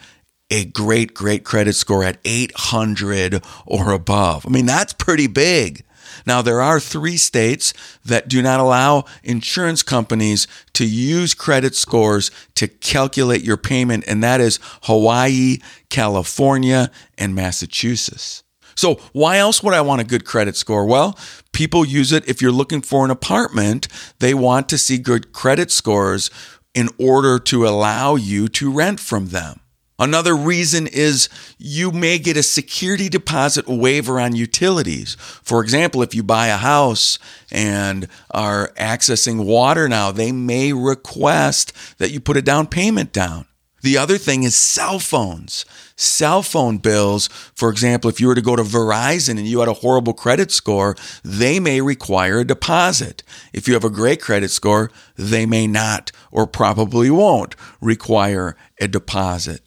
a 0.50 0.64
great, 0.66 1.14
great 1.14 1.44
credit 1.44 1.74
score 1.74 2.04
at 2.04 2.18
800 2.24 3.42
or 3.66 3.90
above. 3.90 4.46
I 4.46 4.50
mean, 4.50 4.66
that's 4.66 4.92
pretty 4.92 5.26
big. 5.26 5.84
Now, 6.26 6.42
there 6.42 6.60
are 6.60 6.78
three 6.78 7.16
states 7.16 7.74
that 8.04 8.28
do 8.28 8.40
not 8.40 8.60
allow 8.60 9.04
insurance 9.24 9.82
companies 9.82 10.46
to 10.74 10.86
use 10.86 11.34
credit 11.34 11.74
scores 11.74 12.30
to 12.54 12.68
calculate 12.68 13.42
your 13.42 13.56
payment, 13.56 14.04
and 14.06 14.22
that 14.22 14.40
is 14.40 14.60
Hawaii, 14.82 15.58
California, 15.88 16.90
and 17.18 17.34
Massachusetts. 17.34 18.43
So, 18.74 19.00
why 19.12 19.38
else 19.38 19.62
would 19.62 19.74
I 19.74 19.80
want 19.80 20.00
a 20.00 20.04
good 20.04 20.24
credit 20.24 20.56
score? 20.56 20.84
Well, 20.84 21.18
people 21.52 21.84
use 21.84 22.12
it 22.12 22.28
if 22.28 22.42
you're 22.42 22.52
looking 22.52 22.82
for 22.82 23.04
an 23.04 23.10
apartment, 23.10 23.88
they 24.18 24.34
want 24.34 24.68
to 24.70 24.78
see 24.78 24.98
good 24.98 25.32
credit 25.32 25.70
scores 25.70 26.30
in 26.74 26.88
order 26.98 27.38
to 27.38 27.66
allow 27.66 28.16
you 28.16 28.48
to 28.48 28.72
rent 28.72 29.00
from 29.00 29.28
them. 29.28 29.60
Another 29.96 30.34
reason 30.34 30.88
is 30.88 31.28
you 31.56 31.92
may 31.92 32.18
get 32.18 32.36
a 32.36 32.42
security 32.42 33.08
deposit 33.08 33.68
waiver 33.68 34.18
on 34.18 34.34
utilities. 34.34 35.14
For 35.20 35.62
example, 35.62 36.02
if 36.02 36.16
you 36.16 36.24
buy 36.24 36.48
a 36.48 36.56
house 36.56 37.18
and 37.52 38.08
are 38.32 38.72
accessing 38.76 39.44
water 39.44 39.88
now, 39.88 40.10
they 40.10 40.32
may 40.32 40.72
request 40.72 41.72
that 41.98 42.10
you 42.10 42.18
put 42.18 42.36
a 42.36 42.42
down 42.42 42.66
payment 42.66 43.12
down. 43.12 43.46
The 43.84 43.98
other 43.98 44.16
thing 44.16 44.44
is 44.44 44.54
cell 44.54 44.98
phones. 44.98 45.66
Cell 45.94 46.42
phone 46.42 46.78
bills, 46.78 47.28
for 47.54 47.68
example, 47.68 48.08
if 48.08 48.18
you 48.18 48.28
were 48.28 48.34
to 48.34 48.40
go 48.40 48.56
to 48.56 48.62
Verizon 48.62 49.36
and 49.36 49.46
you 49.46 49.60
had 49.60 49.68
a 49.68 49.74
horrible 49.74 50.14
credit 50.14 50.50
score, 50.50 50.96
they 51.22 51.60
may 51.60 51.82
require 51.82 52.38
a 52.38 52.46
deposit. 52.46 53.22
If 53.52 53.68
you 53.68 53.74
have 53.74 53.84
a 53.84 53.90
great 53.90 54.22
credit 54.22 54.50
score, 54.50 54.90
they 55.16 55.44
may 55.44 55.66
not 55.66 56.12
or 56.32 56.46
probably 56.46 57.10
won't 57.10 57.56
require 57.82 58.56
a 58.80 58.88
deposit. 58.88 59.60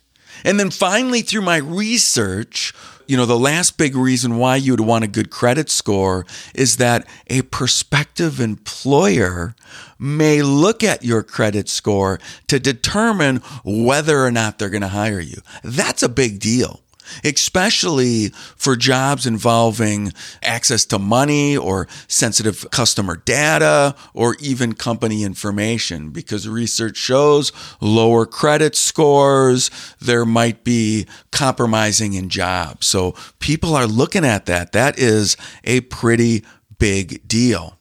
And 0.43 0.59
then 0.59 0.71
finally, 0.71 1.21
through 1.21 1.41
my 1.41 1.57
research, 1.57 2.73
you 3.07 3.15
know, 3.15 3.25
the 3.25 3.39
last 3.39 3.77
big 3.77 3.95
reason 3.95 4.37
why 4.37 4.57
you'd 4.57 4.81
want 4.81 5.03
a 5.03 5.07
good 5.07 5.29
credit 5.29 5.69
score 5.69 6.25
is 6.53 6.77
that 6.77 7.07
a 7.27 7.41
prospective 7.43 8.39
employer 8.39 9.55
may 9.97 10.41
look 10.41 10.83
at 10.83 11.03
your 11.03 11.23
credit 11.23 11.69
score 11.69 12.19
to 12.47 12.59
determine 12.59 13.37
whether 13.63 14.23
or 14.23 14.31
not 14.31 14.59
they're 14.59 14.69
going 14.69 14.81
to 14.81 14.89
hire 14.89 15.19
you. 15.19 15.41
That's 15.63 16.03
a 16.03 16.09
big 16.09 16.39
deal 16.39 16.81
especially 17.23 18.29
for 18.55 18.75
jobs 18.75 19.25
involving 19.25 20.13
access 20.43 20.85
to 20.85 20.99
money 20.99 21.55
or 21.55 21.87
sensitive 22.07 22.65
customer 22.71 23.17
data 23.17 23.95
or 24.13 24.35
even 24.39 24.73
company 24.73 25.23
information 25.23 26.09
because 26.09 26.47
research 26.47 26.97
shows 26.97 27.51
lower 27.81 28.25
credit 28.25 28.75
scores, 28.75 29.69
there 29.99 30.25
might 30.25 30.63
be 30.63 31.05
compromising 31.31 32.13
in 32.13 32.29
jobs. 32.29 32.87
So 32.87 33.13
people 33.39 33.75
are 33.75 33.87
looking 33.87 34.25
at 34.25 34.45
that. 34.47 34.71
That 34.71 34.97
is 34.99 35.37
a 35.63 35.81
pretty 35.81 36.43
big 36.79 37.27
deal. 37.27 37.77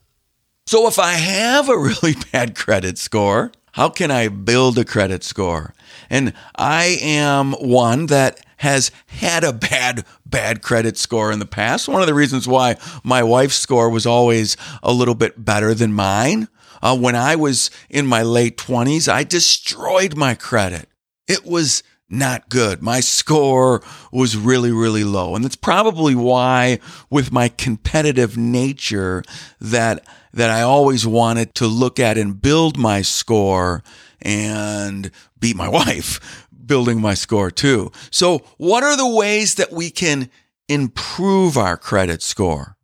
So 0.67 0.89
if 0.89 0.99
I 0.99 1.13
have 1.13 1.69
a 1.69 1.79
really 1.79 2.15
bad 2.33 2.57
credit 2.57 2.99
score, 2.99 3.53
how 3.73 3.89
can 3.89 4.11
I 4.11 4.29
build 4.29 4.79
a 4.79 4.85
credit 4.85 5.23
score? 5.23 5.75
And 6.09 6.33
I 6.57 6.99
am 7.03 7.53
one 7.53 8.07
that 8.07 8.41
has 8.59 8.91
had 9.07 9.45
a 9.45 9.53
bad, 9.53 10.05
bad 10.25 10.63
credit 10.63 10.97
score 10.97 11.31
in 11.33 11.39
the 11.39 11.47
past. 11.47 11.89
One 11.89 12.01
of 12.01 12.07
the 12.07 12.15
reasons 12.15 12.49
why 12.49 12.77
my 13.05 13.23
wife's 13.23 13.57
score 13.57 13.91
was 13.91 14.07
always 14.07 14.57
a 14.83 14.93
little 14.93 15.15
bit 15.15 15.45
better 15.45 15.75
than 15.75 15.93
mine. 15.93 16.49
Uh, 16.83 16.97
when 16.97 17.17
I 17.17 17.37
was 17.37 17.71
in 17.89 18.07
my 18.07 18.23
late 18.23 18.57
20s, 18.57 19.13
I 19.13 19.25
destroyed 19.25 20.17
my 20.17 20.35
credit. 20.35 20.89
It 21.27 21.45
was 21.45 21.83
not 22.09 22.49
good. 22.49 22.83
My 22.83 23.01
score 23.01 23.83
was 24.13 24.37
really, 24.37 24.71
really 24.71 25.05
low. 25.05 25.35
And 25.35 25.45
that's 25.45 25.57
probably 25.57 26.15
why, 26.15 26.79
with 27.11 27.33
my 27.33 27.49
competitive 27.49 28.37
nature, 28.37 29.25
that, 29.61 30.07
that 30.33 30.51
I 30.51 30.63
always 30.63 31.07
wanted 31.07 31.55
to 31.57 31.67
look 31.67 31.99
at 31.99 32.17
and 32.17 32.41
build 32.41 32.79
my 32.79 33.03
score 33.03 33.83
and 34.23 35.11
beat 35.39 35.57
my 35.57 35.69
wife 35.81 36.46
building 36.67 37.01
my 37.01 37.15
score 37.15 37.51
too. 37.51 37.93
So, 38.11 38.39
what 38.59 38.83
are 38.83 38.97
the 38.97 39.09
ways 39.09 39.55
that 39.57 39.73
we 39.73 39.91
can 39.91 40.31
improve 40.69 41.57
our 41.57 41.77
credit 41.77 42.23
score? 42.23 42.77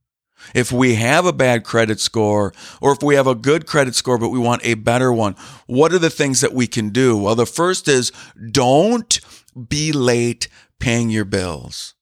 If 0.55 0.73
we 0.73 0.97
have 0.97 1.25
a 1.25 1.33
bad 1.33 1.65
credit 1.65 2.01
score, 2.01 2.53
or 2.81 2.93
if 2.93 3.03
we 3.03 3.15
have 3.15 3.27
a 3.27 3.35
good 3.35 3.67
credit 3.67 3.95
score, 3.95 4.19
but 4.19 4.31
we 4.31 4.39
want 4.39 4.65
a 4.65 4.75
better 4.75 5.13
one, 5.13 5.37
what 5.67 5.93
are 5.93 5.99
the 5.99 6.11
things 6.11 6.41
that 6.41 6.53
we 6.53 6.67
can 6.67 6.91
do? 6.91 7.17
Well, 7.17 7.35
the 7.35 7.47
first 7.47 7.89
is 7.89 8.13
don't 8.51 9.21
be 9.69 9.93
late 9.93 10.49
paying 10.81 11.11
your 11.11 11.25
bills. 11.25 11.95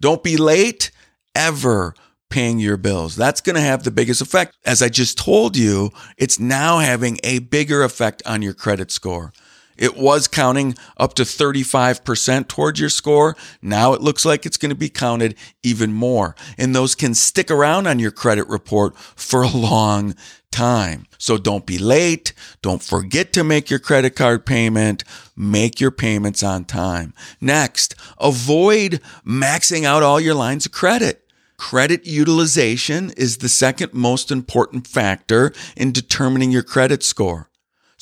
Don't 0.00 0.22
be 0.22 0.36
late 0.36 0.90
ever 1.34 1.94
paying 2.30 2.58
your 2.58 2.78
bills. 2.78 3.14
That's 3.14 3.40
going 3.40 3.56
to 3.56 3.62
have 3.62 3.84
the 3.84 3.90
biggest 3.90 4.22
effect. 4.22 4.56
As 4.64 4.82
I 4.82 4.88
just 4.88 5.18
told 5.18 5.56
you, 5.56 5.90
it's 6.16 6.40
now 6.40 6.78
having 6.78 7.18
a 7.22 7.40
bigger 7.40 7.82
effect 7.82 8.22
on 8.24 8.42
your 8.42 8.54
credit 8.54 8.90
score. 8.90 9.32
It 9.76 9.96
was 9.96 10.28
counting 10.28 10.74
up 10.96 11.14
to 11.14 11.22
35% 11.22 12.48
towards 12.48 12.80
your 12.80 12.88
score. 12.88 13.36
Now 13.60 13.92
it 13.92 14.00
looks 14.00 14.24
like 14.24 14.46
it's 14.46 14.56
going 14.56 14.70
to 14.70 14.76
be 14.76 14.88
counted 14.88 15.34
even 15.62 15.92
more. 15.92 16.34
And 16.58 16.74
those 16.74 16.94
can 16.94 17.14
stick 17.14 17.50
around 17.50 17.86
on 17.86 17.98
your 17.98 18.10
credit 18.10 18.48
report 18.48 18.96
for 18.96 19.42
a 19.42 19.48
long 19.48 20.14
time. 20.50 21.06
So 21.18 21.38
don't 21.38 21.66
be 21.66 21.78
late. 21.78 22.32
Don't 22.60 22.82
forget 22.82 23.32
to 23.32 23.42
make 23.42 23.70
your 23.70 23.78
credit 23.78 24.14
card 24.14 24.46
payment. 24.46 25.02
Make 25.36 25.80
your 25.80 25.90
payments 25.90 26.42
on 26.42 26.64
time. 26.64 27.14
Next, 27.40 27.94
avoid 28.18 29.00
maxing 29.26 29.84
out 29.84 30.02
all 30.02 30.20
your 30.20 30.34
lines 30.34 30.66
of 30.66 30.72
credit. 30.72 31.22
Credit 31.56 32.04
utilization 32.06 33.10
is 33.16 33.38
the 33.38 33.48
second 33.48 33.94
most 33.94 34.30
important 34.30 34.86
factor 34.86 35.52
in 35.76 35.92
determining 35.92 36.50
your 36.50 36.64
credit 36.64 37.02
score. 37.02 37.48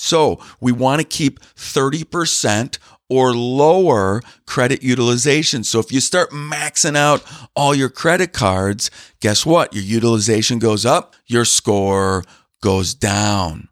So 0.00 0.40
we 0.61 0.73
want 0.73 1.00
to 1.00 1.07
keep 1.07 1.40
30% 1.57 2.78
or 3.11 3.35
lower 3.35 4.23
credit 4.47 4.83
utilization. 4.83 5.62
So 5.62 5.78
if 5.78 5.92
you 5.92 6.00
start 6.00 6.30
maxing 6.30 6.97
out 6.97 7.23
all 7.54 7.75
your 7.75 7.90
credit 7.90 8.33
cards, 8.33 8.90
guess 9.21 9.45
what? 9.45 9.75
Your 9.75 9.83
utilization 9.83 10.59
goes 10.59 10.87
up, 10.87 11.16
your 11.26 11.45
score 11.45 12.25
goes 12.62 12.95
down. 12.95 13.69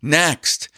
Next, 0.00 0.68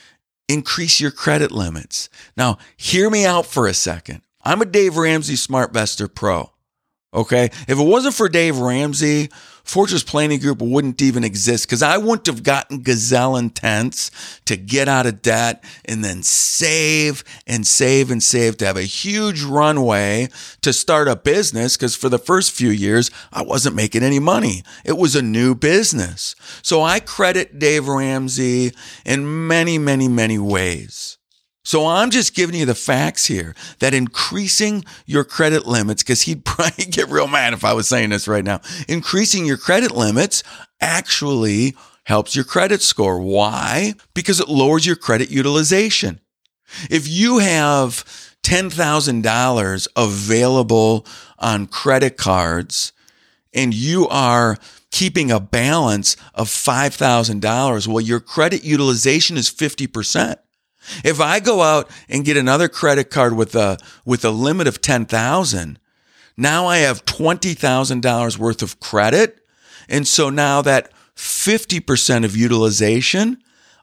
increase 0.49 1.01
your 1.01 1.13
credit 1.13 1.51
limits. 1.51 2.11
Now, 2.37 2.59
hear 2.77 3.09
me 3.09 3.25
out 3.25 3.47
for 3.47 3.67
a 3.67 3.75
second. 3.75 4.21
I'm 4.43 4.61
a 4.61 4.67
Dave 4.67 4.99
Ramsey 4.99 5.35
SmartVestor 5.35 6.15
Pro. 6.15 6.51
Okay. 7.15 7.45
If 7.45 7.71
it 7.71 7.87
wasn't 7.87 8.15
for 8.15 8.29
Dave 8.29 8.59
Ramsey, 8.59 9.31
Fortress 9.65 10.03
Planning 10.03 10.41
Group 10.41 10.61
wouldn't 10.61 11.01
even 11.01 11.25
exist 11.25 11.67
because 11.67 11.83
I 11.83 11.97
wouldn't 11.97 12.27
have 12.27 12.43
gotten 12.43 12.83
gazelle 12.83 13.37
intense 13.37 14.11
to 14.45 14.57
get 14.57 14.89
out 14.89 15.07
of 15.07 15.23
debt 15.23 15.65
and 15.87 16.05
then 16.05 16.23
save 16.23 17.25
and 17.47 17.67
save 17.67 18.11
and 18.11 18.23
save 18.23 18.59
to 18.59 18.67
have 18.67 18.77
a 18.77 18.83
huge 18.83 19.43
runway 19.43 20.29
to 20.61 20.73
start 20.73 21.09
a 21.09 21.17
business. 21.17 21.77
Because 21.77 21.97
for 21.97 22.09
the 22.09 22.19
first 22.19 22.53
few 22.53 22.71
years, 22.71 23.11
I 23.33 23.43
wasn't 23.43 23.75
making 23.75 24.03
any 24.03 24.19
money. 24.19 24.63
It 24.85 24.99
was 24.99 25.17
a 25.17 25.23
new 25.23 25.55
business. 25.55 26.37
So 26.63 26.83
I 26.83 27.01
credit 27.01 27.59
Dave 27.59 27.89
Ramsey 27.89 28.73
in 29.05 29.47
many, 29.49 29.79
many, 29.79 30.09
many 30.09 30.39
ways. 30.39 31.19
So 31.65 31.87
I'm 31.87 32.11
just 32.11 32.35
giving 32.35 32.55
you 32.55 32.67
the 32.67 32.75
facts 32.75 33.25
here 33.25 33.55
that 33.79 33.95
increasing 33.95 34.85
your 35.07 35.25
credit 35.25 35.67
limits, 35.67 36.03
because 36.03 36.23
he'd 36.23 36.45
probably 36.45 36.85
get 36.85 37.09
real 37.09 37.27
mad 37.27 37.55
if 37.55 37.65
I 37.65 37.73
was 37.73 37.89
saying 37.89 38.11
this 38.11 38.29
right 38.29 38.45
now, 38.45 38.61
increasing 38.87 39.47
your 39.47 39.57
credit 39.57 39.93
limits 39.93 40.43
actually 40.81 41.75
helps 42.05 42.37
your 42.37 42.45
credit 42.45 42.83
score. 42.83 43.19
Why? 43.19 43.95
Because 44.13 44.41
it 44.41 44.49
lowers 44.49 44.85
your 44.85 44.97
credit 44.97 45.31
utilization. 45.31 46.21
If 46.91 47.09
you 47.09 47.39
have 47.39 48.05
$10,000 48.43 49.89
available 49.97 51.07
on 51.39 51.67
credit 51.67 52.17
cards 52.19 52.93
and 53.55 53.73
you 53.73 54.07
are 54.09 54.59
keeping 54.91 55.31
a 55.31 55.41
balance 55.41 56.17
of 56.35 56.49
$5,000, 56.49 57.87
well, 57.87 58.01
your 58.01 58.21
credit 58.21 58.65
utilization 58.65 59.39
is 59.39 59.51
50%. 59.51 60.37
If 61.05 61.21
I 61.21 61.41
go 61.41 61.63
out 61.63 61.91
and 62.09 62.25
get 62.25 62.37
another 62.37 62.69
credit 62.69 63.11
card 63.11 63.35
with 63.35 63.55
a 63.55 63.79
with 64.05 64.25
a 64.25 64.31
limit 64.31 64.67
of 64.67 64.81
10,000, 64.81 65.79
now 66.37 66.67
I 66.67 66.79
have 66.79 67.05
$20,000 67.05 68.39
worth 68.39 68.63
of 68.63 68.81
credit. 68.81 69.41
And 69.89 70.07
so 70.09 70.31
now 70.31 70.63
that 70.63 70.91
50% 71.17 72.25
of 72.25 72.37
utilization 72.37 73.39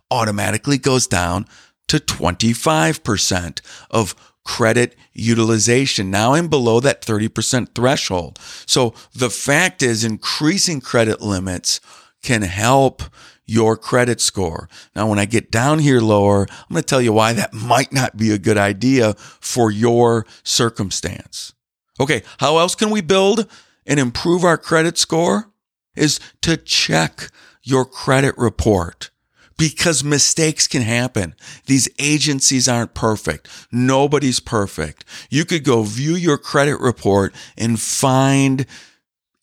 automatically 0.10 0.77
goes 0.77 1.08
down 1.08 1.46
to 1.88 1.98
25% 1.98 3.62
of 3.89 4.15
credit 4.43 4.96
utilization. 5.13 6.10
Now 6.10 6.34
I'm 6.34 6.48
below 6.48 6.79
that 6.79 7.01
30% 7.01 7.75
threshold. 7.75 8.39
So 8.65 8.93
the 9.13 9.29
fact 9.29 9.81
is 9.81 10.03
increasing 10.03 10.81
credit 10.81 11.22
limits 11.22 11.79
can 12.24 12.41
help 12.41 13.03
your 13.51 13.75
credit 13.75 14.22
score. 14.22 14.70
Now, 14.96 15.10
when 15.10 15.20
I 15.20 15.25
get 15.25 15.51
down 15.51 15.79
here 15.79 16.00
lower, 16.00 16.48
I'm 16.50 16.74
going 16.74 16.81
to 16.81 16.88
tell 16.88 17.01
you 17.01 17.12
why 17.12 17.34
that 17.34 17.53
might 17.53 17.91
not 17.91 18.15
be 18.15 18.31
a 18.31 18.38
good 18.38 18.58
idea 18.58 19.13
for 19.13 19.70
your 19.70 20.25
circumstance. 20.41 21.53
Okay, 22.00 22.24
how 22.38 22.60
else 22.60 22.75
can 22.75 22.89
we 22.89 23.01
build 23.01 23.48
and 23.86 24.00
improve 24.00 24.46
our 24.46 24.58
credit 24.58 24.98
score? 24.98 25.50
Is 25.98 26.22
to 26.41 26.55
check 26.55 27.29
your 27.62 27.84
credit 27.84 28.35
report 28.37 29.11
because 29.57 30.01
mistakes 30.01 30.66
can 30.66 30.81
happen. 30.81 31.35
These 31.66 31.90
agencies 32.00 32.70
aren't 32.70 32.94
perfect. 32.94 33.50
Nobody's 33.70 34.40
perfect. 34.40 35.03
You 35.29 35.44
could 35.44 35.66
go 35.66 35.83
view 35.83 36.16
your 36.16 36.37
credit 36.37 36.79
report 36.79 37.35
and 37.57 37.77
find 37.77 38.66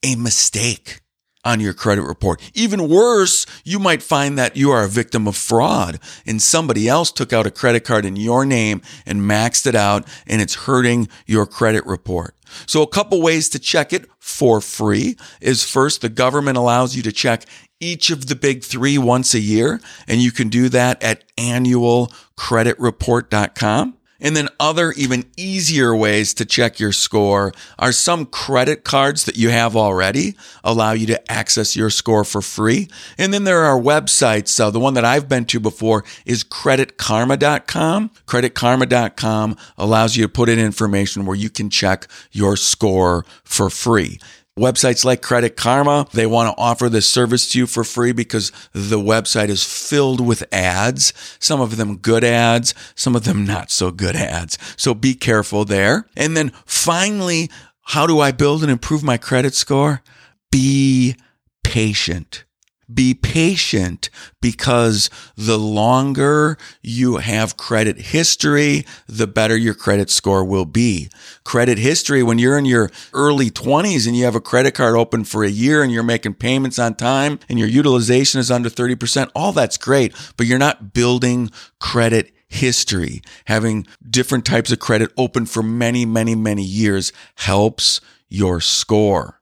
a 0.02 0.16
mistake 0.16 1.02
on 1.44 1.60
your 1.60 1.72
credit 1.72 2.02
report. 2.02 2.40
Even 2.54 2.88
worse, 2.88 3.46
you 3.64 3.78
might 3.78 4.02
find 4.02 4.36
that 4.38 4.56
you 4.56 4.70
are 4.70 4.84
a 4.84 4.88
victim 4.88 5.26
of 5.26 5.36
fraud 5.36 5.98
and 6.26 6.42
somebody 6.42 6.88
else 6.88 7.10
took 7.10 7.32
out 7.32 7.46
a 7.46 7.50
credit 7.50 7.84
card 7.84 8.04
in 8.04 8.16
your 8.16 8.44
name 8.44 8.82
and 9.06 9.22
maxed 9.22 9.66
it 9.66 9.74
out 9.74 10.06
and 10.26 10.42
it's 10.42 10.66
hurting 10.66 11.08
your 11.26 11.46
credit 11.46 11.86
report. 11.86 12.34
So 12.66 12.82
a 12.82 12.86
couple 12.86 13.22
ways 13.22 13.48
to 13.50 13.58
check 13.58 13.92
it 13.92 14.06
for 14.18 14.60
free 14.60 15.16
is 15.40 15.64
first, 15.64 16.00
the 16.00 16.08
government 16.08 16.58
allows 16.58 16.96
you 16.96 17.02
to 17.02 17.12
check 17.12 17.44
each 17.80 18.10
of 18.10 18.26
the 18.26 18.34
big 18.34 18.64
three 18.64 18.98
once 18.98 19.34
a 19.34 19.40
year, 19.40 19.80
and 20.06 20.20
you 20.20 20.32
can 20.32 20.48
do 20.48 20.68
that 20.70 21.00
at 21.02 21.24
annualcreditreport.com. 21.36 23.97
And 24.20 24.36
then 24.36 24.48
other 24.58 24.92
even 24.92 25.24
easier 25.36 25.94
ways 25.94 26.34
to 26.34 26.44
check 26.44 26.80
your 26.80 26.92
score 26.92 27.52
are 27.78 27.92
some 27.92 28.26
credit 28.26 28.82
cards 28.82 29.24
that 29.24 29.36
you 29.36 29.50
have 29.50 29.76
already 29.76 30.34
allow 30.64 30.92
you 30.92 31.06
to 31.06 31.32
access 31.32 31.76
your 31.76 31.90
score 31.90 32.24
for 32.24 32.42
free. 32.42 32.88
And 33.16 33.32
then 33.32 33.44
there 33.44 33.60
are 33.64 33.78
websites. 33.78 34.48
So 34.48 34.70
the 34.70 34.80
one 34.80 34.94
that 34.94 35.04
I've 35.04 35.28
been 35.28 35.44
to 35.46 35.60
before 35.60 36.04
is 36.26 36.42
creditkarma.com. 36.42 38.10
Creditkarma.com 38.26 39.56
allows 39.76 40.16
you 40.16 40.24
to 40.24 40.28
put 40.28 40.48
in 40.48 40.58
information 40.58 41.24
where 41.24 41.36
you 41.36 41.50
can 41.50 41.70
check 41.70 42.08
your 42.32 42.56
score 42.56 43.24
for 43.44 43.70
free. 43.70 44.18
Websites 44.58 45.04
like 45.04 45.22
Credit 45.22 45.56
Karma, 45.56 46.06
they 46.12 46.26
want 46.26 46.54
to 46.54 46.60
offer 46.60 46.88
this 46.88 47.08
service 47.08 47.48
to 47.50 47.58
you 47.58 47.66
for 47.66 47.84
free 47.84 48.12
because 48.12 48.52
the 48.72 48.98
website 48.98 49.48
is 49.48 49.64
filled 49.64 50.20
with 50.20 50.44
ads. 50.52 51.12
Some 51.38 51.60
of 51.60 51.76
them 51.76 51.98
good 51.98 52.24
ads, 52.24 52.74
some 52.94 53.14
of 53.14 53.24
them 53.24 53.46
not 53.46 53.70
so 53.70 53.90
good 53.90 54.16
ads. 54.16 54.58
So 54.76 54.94
be 54.94 55.14
careful 55.14 55.64
there. 55.64 56.06
And 56.16 56.36
then 56.36 56.52
finally, 56.66 57.50
how 57.82 58.06
do 58.06 58.20
I 58.20 58.32
build 58.32 58.62
and 58.62 58.70
improve 58.70 59.02
my 59.02 59.16
credit 59.16 59.54
score? 59.54 60.02
Be 60.50 61.16
patient. 61.62 62.44
Be 62.92 63.12
patient 63.12 64.08
because 64.40 65.10
the 65.36 65.58
longer 65.58 66.56
you 66.82 67.18
have 67.18 67.56
credit 67.56 67.98
history, 67.98 68.86
the 69.06 69.26
better 69.26 69.56
your 69.56 69.74
credit 69.74 70.08
score 70.10 70.42
will 70.44 70.64
be. 70.64 71.10
Credit 71.44 71.78
history, 71.78 72.22
when 72.22 72.38
you're 72.38 72.56
in 72.56 72.64
your 72.64 72.90
early 73.12 73.50
20s 73.50 74.06
and 74.06 74.16
you 74.16 74.24
have 74.24 74.34
a 74.34 74.40
credit 74.40 74.72
card 74.74 74.96
open 74.96 75.24
for 75.24 75.44
a 75.44 75.50
year 75.50 75.82
and 75.82 75.92
you're 75.92 76.02
making 76.02 76.34
payments 76.34 76.78
on 76.78 76.94
time 76.94 77.38
and 77.48 77.58
your 77.58 77.68
utilization 77.68 78.40
is 78.40 78.50
under 78.50 78.70
30%, 78.70 79.30
all 79.34 79.52
that's 79.52 79.76
great, 79.76 80.14
but 80.36 80.46
you're 80.46 80.58
not 80.58 80.94
building 80.94 81.50
credit 81.78 82.32
history. 82.48 83.20
Having 83.44 83.86
different 84.08 84.44
types 84.44 84.72
of 84.72 84.78
credit 84.78 85.12
open 85.16 85.46
for 85.46 85.62
many, 85.62 86.06
many, 86.06 86.34
many 86.34 86.62
years 86.62 87.12
helps 87.36 88.00
your 88.28 88.60
score. 88.60 89.37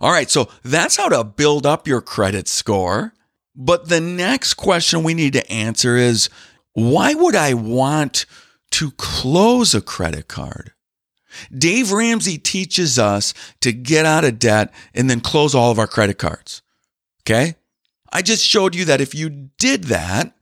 All 0.00 0.10
right, 0.10 0.30
so 0.30 0.48
that's 0.62 0.96
how 0.96 1.08
to 1.08 1.24
build 1.24 1.66
up 1.66 1.86
your 1.86 2.00
credit 2.00 2.48
score. 2.48 3.12
But 3.54 3.88
the 3.88 4.00
next 4.00 4.54
question 4.54 5.02
we 5.02 5.14
need 5.14 5.34
to 5.34 5.52
answer 5.52 5.96
is 5.96 6.30
why 6.72 7.14
would 7.14 7.34
I 7.34 7.54
want 7.54 8.24
to 8.72 8.92
close 8.92 9.74
a 9.74 9.80
credit 9.80 10.28
card? 10.28 10.72
Dave 11.56 11.92
Ramsey 11.92 12.38
teaches 12.38 12.98
us 12.98 13.34
to 13.60 13.72
get 13.72 14.06
out 14.06 14.24
of 14.24 14.38
debt 14.38 14.72
and 14.94 15.10
then 15.10 15.20
close 15.20 15.54
all 15.54 15.70
of 15.70 15.78
our 15.78 15.86
credit 15.86 16.18
cards. 16.18 16.62
Okay? 17.22 17.56
I 18.12 18.22
just 18.22 18.44
showed 18.44 18.74
you 18.74 18.84
that 18.86 19.00
if 19.00 19.14
you 19.14 19.50
did 19.58 19.84
that, 19.84 20.34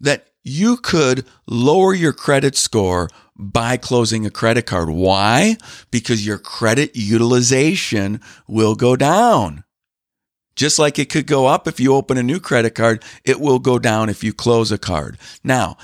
that 0.00 0.28
you 0.42 0.76
could 0.76 1.26
lower 1.46 1.94
your 1.94 2.12
credit 2.12 2.56
score 2.56 3.08
by 3.36 3.76
closing 3.76 4.24
a 4.24 4.30
credit 4.30 4.66
card. 4.66 4.90
Why? 4.90 5.56
Because 5.90 6.26
your 6.26 6.38
credit 6.38 6.92
utilization 6.94 8.20
will 8.46 8.74
go 8.74 8.96
down. 8.96 9.64
Just 10.56 10.78
like 10.78 10.98
it 10.98 11.10
could 11.10 11.26
go 11.26 11.46
up 11.46 11.66
if 11.66 11.80
you 11.80 11.94
open 11.94 12.16
a 12.16 12.22
new 12.22 12.38
credit 12.38 12.74
card, 12.74 13.02
it 13.24 13.40
will 13.40 13.58
go 13.58 13.78
down 13.78 14.08
if 14.08 14.22
you 14.22 14.32
close 14.32 14.70
a 14.70 14.78
card. 14.78 15.18
Now, 15.42 15.76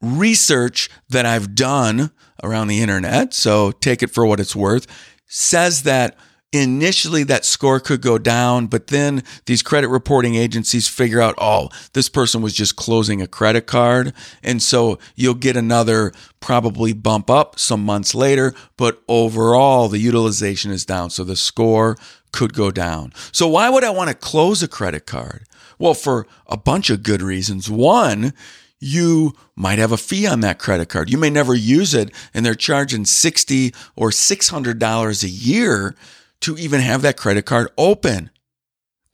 research 0.00 0.90
that 1.08 1.24
I've 1.24 1.54
done 1.54 2.10
around 2.42 2.66
the 2.66 2.82
internet, 2.82 3.32
so 3.32 3.70
take 3.70 4.02
it 4.02 4.10
for 4.10 4.26
what 4.26 4.40
it's 4.40 4.56
worth, 4.56 4.86
says 5.26 5.84
that 5.84 6.16
initially 6.52 7.24
that 7.24 7.44
score 7.44 7.80
could 7.80 8.02
go 8.02 8.18
down, 8.18 8.66
but 8.66 8.88
then 8.88 9.22
these 9.46 9.62
credit 9.62 9.88
reporting 9.88 10.34
agencies 10.34 10.86
figure 10.86 11.20
out, 11.20 11.34
oh, 11.38 11.70
this 11.94 12.08
person 12.08 12.42
was 12.42 12.52
just 12.52 12.76
closing 12.76 13.22
a 13.22 13.26
credit 13.26 13.66
card. 13.66 14.12
And 14.42 14.62
so 14.62 14.98
you'll 15.16 15.34
get 15.34 15.56
another 15.56 16.12
probably 16.40 16.92
bump 16.92 17.30
up 17.30 17.58
some 17.58 17.84
months 17.84 18.14
later, 18.14 18.54
but 18.76 19.02
overall 19.08 19.88
the 19.88 19.98
utilization 19.98 20.70
is 20.70 20.84
down. 20.84 21.10
So 21.10 21.24
the 21.24 21.36
score 21.36 21.96
could 22.32 22.52
go 22.52 22.70
down. 22.70 23.12
So 23.32 23.48
why 23.48 23.70
would 23.70 23.84
I 23.84 23.90
want 23.90 24.10
to 24.10 24.14
close 24.14 24.62
a 24.62 24.68
credit 24.68 25.06
card? 25.06 25.44
Well, 25.78 25.94
for 25.94 26.26
a 26.46 26.56
bunch 26.56 26.90
of 26.90 27.02
good 27.02 27.22
reasons. 27.22 27.70
One, 27.70 28.34
you 28.78 29.32
might 29.54 29.78
have 29.78 29.92
a 29.92 29.96
fee 29.96 30.26
on 30.26 30.40
that 30.40 30.58
credit 30.58 30.88
card. 30.88 31.08
You 31.08 31.16
may 31.16 31.30
never 31.30 31.54
use 31.54 31.94
it 31.94 32.12
and 32.34 32.44
they're 32.44 32.54
charging 32.54 33.04
60 33.04 33.72
or 33.96 34.10
$600 34.10 35.24
a 35.24 35.28
year 35.28 35.94
to 36.42 36.56
even 36.58 36.80
have 36.80 37.02
that 37.02 37.16
credit 37.16 37.46
card 37.46 37.68
open. 37.76 38.30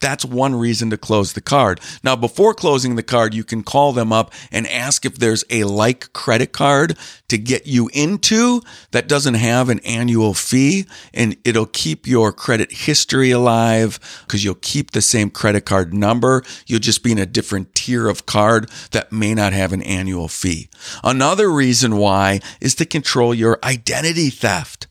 That's 0.00 0.24
one 0.24 0.54
reason 0.54 0.90
to 0.90 0.96
close 0.96 1.32
the 1.32 1.40
card. 1.40 1.80
Now, 2.04 2.14
before 2.14 2.54
closing 2.54 2.94
the 2.94 3.02
card, 3.02 3.34
you 3.34 3.42
can 3.42 3.64
call 3.64 3.92
them 3.92 4.12
up 4.12 4.32
and 4.52 4.66
ask 4.68 5.04
if 5.04 5.16
there's 5.16 5.44
a 5.50 5.64
like 5.64 6.12
credit 6.12 6.52
card 6.52 6.96
to 7.28 7.36
get 7.36 7.66
you 7.66 7.90
into 7.92 8.62
that 8.92 9.08
doesn't 9.08 9.34
have 9.34 9.68
an 9.68 9.80
annual 9.80 10.34
fee 10.34 10.86
and 11.12 11.36
it'll 11.44 11.66
keep 11.66 12.06
your 12.06 12.32
credit 12.32 12.70
history 12.70 13.32
alive 13.32 13.98
because 14.24 14.44
you'll 14.44 14.54
keep 14.54 14.92
the 14.92 15.02
same 15.02 15.30
credit 15.30 15.62
card 15.62 15.92
number. 15.92 16.44
You'll 16.66 16.78
just 16.78 17.02
be 17.02 17.10
in 17.10 17.18
a 17.18 17.26
different 17.26 17.74
tier 17.74 18.08
of 18.08 18.24
card 18.24 18.70
that 18.92 19.10
may 19.10 19.34
not 19.34 19.52
have 19.52 19.72
an 19.72 19.82
annual 19.82 20.28
fee. 20.28 20.70
Another 21.02 21.50
reason 21.50 21.96
why 21.96 22.40
is 22.60 22.76
to 22.76 22.86
control 22.86 23.34
your 23.34 23.58
identity 23.64 24.30
theft. 24.30 24.86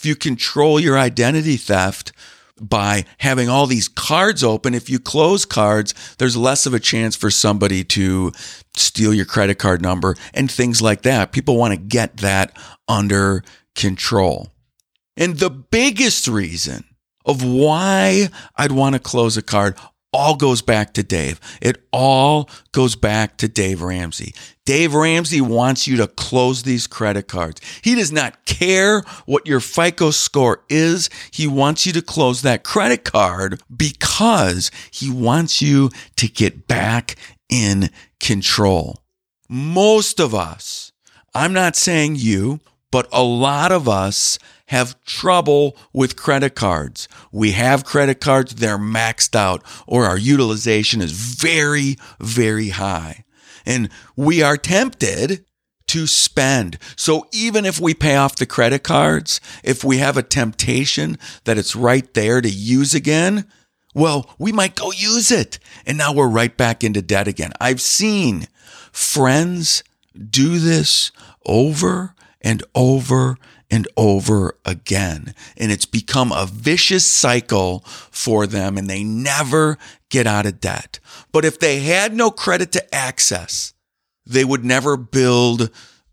If 0.00 0.06
you 0.06 0.16
control 0.16 0.80
your 0.80 0.98
identity 0.98 1.58
theft 1.58 2.12
by 2.58 3.04
having 3.18 3.50
all 3.50 3.66
these 3.66 3.86
cards 3.86 4.42
open, 4.42 4.72
if 4.72 4.88
you 4.88 4.98
close 4.98 5.44
cards, 5.44 5.92
there's 6.16 6.38
less 6.38 6.64
of 6.64 6.72
a 6.72 6.80
chance 6.80 7.14
for 7.14 7.30
somebody 7.30 7.84
to 7.84 8.32
steal 8.74 9.12
your 9.12 9.26
credit 9.26 9.58
card 9.58 9.82
number 9.82 10.16
and 10.32 10.50
things 10.50 10.80
like 10.80 11.02
that. 11.02 11.32
People 11.32 11.58
want 11.58 11.74
to 11.74 11.78
get 11.78 12.16
that 12.16 12.56
under 12.88 13.44
control. 13.74 14.48
And 15.18 15.36
the 15.36 15.50
biggest 15.50 16.26
reason 16.26 16.84
of 17.26 17.44
why 17.44 18.30
I'd 18.56 18.72
want 18.72 18.94
to 18.94 19.00
close 19.00 19.36
a 19.36 19.42
card 19.42 19.76
all 20.20 20.36
goes 20.36 20.60
back 20.60 20.92
to 20.92 21.02
Dave. 21.02 21.40
It 21.62 21.82
all 21.94 22.50
goes 22.72 22.94
back 22.94 23.38
to 23.38 23.48
Dave 23.48 23.80
Ramsey. 23.80 24.34
Dave 24.66 24.92
Ramsey 24.92 25.40
wants 25.40 25.86
you 25.86 25.96
to 25.96 26.06
close 26.06 26.62
these 26.62 26.86
credit 26.86 27.26
cards. 27.26 27.62
He 27.80 27.94
does 27.94 28.12
not 28.12 28.44
care 28.44 29.02
what 29.24 29.46
your 29.46 29.60
FICO 29.60 30.10
score 30.10 30.62
is. 30.68 31.08
He 31.30 31.46
wants 31.46 31.86
you 31.86 31.94
to 31.94 32.02
close 32.02 32.42
that 32.42 32.64
credit 32.64 33.04
card 33.04 33.62
because 33.74 34.70
he 34.90 35.10
wants 35.10 35.62
you 35.62 35.88
to 36.16 36.28
get 36.28 36.68
back 36.68 37.16
in 37.48 37.88
control. 38.20 39.02
Most 39.48 40.20
of 40.20 40.34
us, 40.34 40.92
I'm 41.34 41.54
not 41.54 41.76
saying 41.76 42.16
you, 42.16 42.60
but 42.90 43.08
a 43.12 43.22
lot 43.22 43.72
of 43.72 43.88
us 43.88 44.38
have 44.66 45.02
trouble 45.04 45.76
with 45.92 46.16
credit 46.16 46.54
cards. 46.54 47.08
We 47.32 47.52
have 47.52 47.84
credit 47.84 48.20
cards, 48.20 48.54
they're 48.54 48.78
maxed 48.78 49.34
out, 49.34 49.64
or 49.86 50.06
our 50.06 50.18
utilization 50.18 51.02
is 51.02 51.12
very, 51.12 51.96
very 52.20 52.68
high. 52.70 53.24
And 53.66 53.90
we 54.16 54.42
are 54.42 54.56
tempted 54.56 55.44
to 55.88 56.06
spend. 56.06 56.78
So 56.94 57.26
even 57.32 57.64
if 57.66 57.80
we 57.80 57.94
pay 57.94 58.14
off 58.14 58.36
the 58.36 58.46
credit 58.46 58.84
cards, 58.84 59.40
if 59.64 59.82
we 59.82 59.98
have 59.98 60.16
a 60.16 60.22
temptation 60.22 61.18
that 61.44 61.58
it's 61.58 61.74
right 61.74 62.14
there 62.14 62.40
to 62.40 62.48
use 62.48 62.94
again, 62.94 63.46
well, 63.92 64.30
we 64.38 64.52
might 64.52 64.76
go 64.76 64.92
use 64.92 65.32
it. 65.32 65.58
And 65.84 65.98
now 65.98 66.12
we're 66.12 66.28
right 66.28 66.56
back 66.56 66.84
into 66.84 67.02
debt 67.02 67.26
again. 67.26 67.52
I've 67.60 67.80
seen 67.80 68.46
friends 68.92 69.82
do 70.14 70.60
this 70.60 71.10
over 71.44 72.14
and 72.40 72.62
over 72.74 73.36
and 73.70 73.86
over 73.96 74.56
again. 74.64 75.34
And 75.56 75.70
it's 75.70 75.86
become 75.86 76.32
a 76.32 76.46
vicious 76.46 77.04
cycle 77.04 77.80
for 78.10 78.46
them 78.46 78.76
and 78.76 78.88
they 78.88 79.04
never 79.04 79.78
get 80.08 80.26
out 80.26 80.46
of 80.46 80.60
debt. 80.60 80.98
But 81.32 81.44
if 81.44 81.58
they 81.58 81.80
had 81.80 82.14
no 82.14 82.30
credit 82.30 82.72
to 82.72 82.94
access, 82.94 83.72
they 84.26 84.44
would 84.44 84.64
never 84.64 84.96
build 84.96 85.70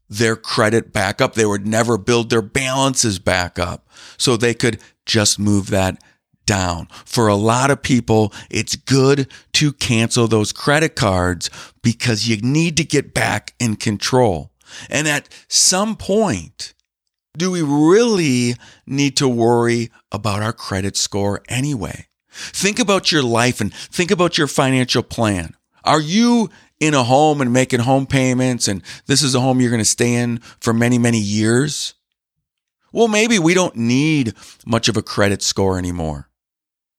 their 0.10 0.36
credit 0.36 0.94
back 0.94 1.20
up. 1.20 1.34
They 1.34 1.46
would 1.46 1.68
never 1.68 1.98
build 1.98 2.30
their 2.30 2.42
balances 2.42 3.20
back 3.20 3.60
up. 3.60 3.88
So 4.18 4.38
they 4.38 4.54
could 4.54 4.80
just 5.06 5.40
move 5.40 5.70
that 5.70 6.02
down. 6.46 6.88
For 7.06 7.28
a 7.28 7.36
lot 7.36 7.72
of 7.72 7.82
people, 7.82 8.34
it's 8.50 8.76
good 8.76 9.30
to 9.54 9.74
cancel 9.74 10.28
those 10.28 10.54
credit 10.54 10.96
cards 10.96 11.50
because 11.84 12.28
you 12.28 12.38
need 12.38 12.78
to 12.78 12.84
get 12.84 13.14
back 13.14 13.54
in 13.60 13.76
control. 13.76 14.52
And 14.90 15.08
at 15.08 15.30
some 15.48 15.96
point, 15.96 16.74
do 17.38 17.52
we 17.52 17.62
really 17.62 18.56
need 18.86 19.16
to 19.18 19.28
worry 19.28 19.92
about 20.12 20.42
our 20.42 20.54
credit 20.54 20.98
score 20.98 21.42
anyway? 21.48 22.08
Think 22.32 22.80
about 22.80 23.12
your 23.12 23.24
life 23.24 23.62
and 23.62 23.74
think 23.74 24.12
about 24.12 24.38
your 24.38 24.48
financial 24.48 25.04
plan. 25.04 25.56
Are 25.84 26.02
you 26.02 26.50
in 26.80 26.94
a 26.94 27.04
home 27.04 27.42
and 27.42 27.54
making 27.54 27.80
home 27.82 28.06
payments 28.06 28.68
and 28.68 28.84
this 29.06 29.24
is 29.24 29.34
a 29.34 29.40
home 29.40 29.60
you're 29.60 29.72
going 29.72 29.80
to 29.80 29.86
stay 29.86 30.16
in 30.16 30.40
for 30.60 30.74
many, 30.74 30.98
many 30.98 31.20
years? 31.20 31.94
Well, 32.92 33.08
maybe 33.08 33.40
we 33.40 33.54
don't 33.54 33.76
need 33.76 34.34
much 34.66 34.88
of 34.88 34.98
a 34.98 35.02
credit 35.02 35.42
score 35.42 35.78
anymore. 35.78 36.30